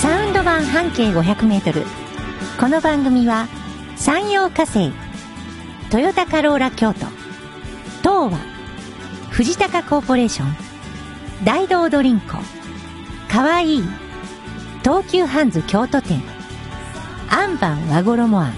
[0.00, 1.84] サウンド版半径500メートル。
[2.58, 3.48] この番組は
[3.96, 4.92] 山陽火星、
[5.90, 7.00] トヨタカローラ京都、
[8.00, 8.38] 東和、
[9.30, 10.56] 藤高コーポレーション、
[11.44, 12.38] 大道ドリンコ、
[13.30, 13.84] かわいい、
[14.82, 16.22] 東急ハンズ京都店、
[17.28, 18.54] アンバン和衣あん、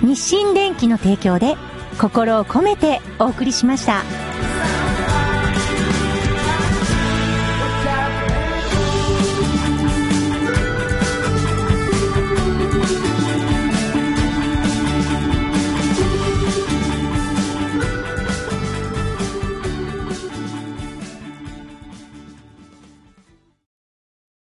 [0.00, 1.56] 日清電機の提供で
[1.98, 4.02] 心を込めてお送りしました。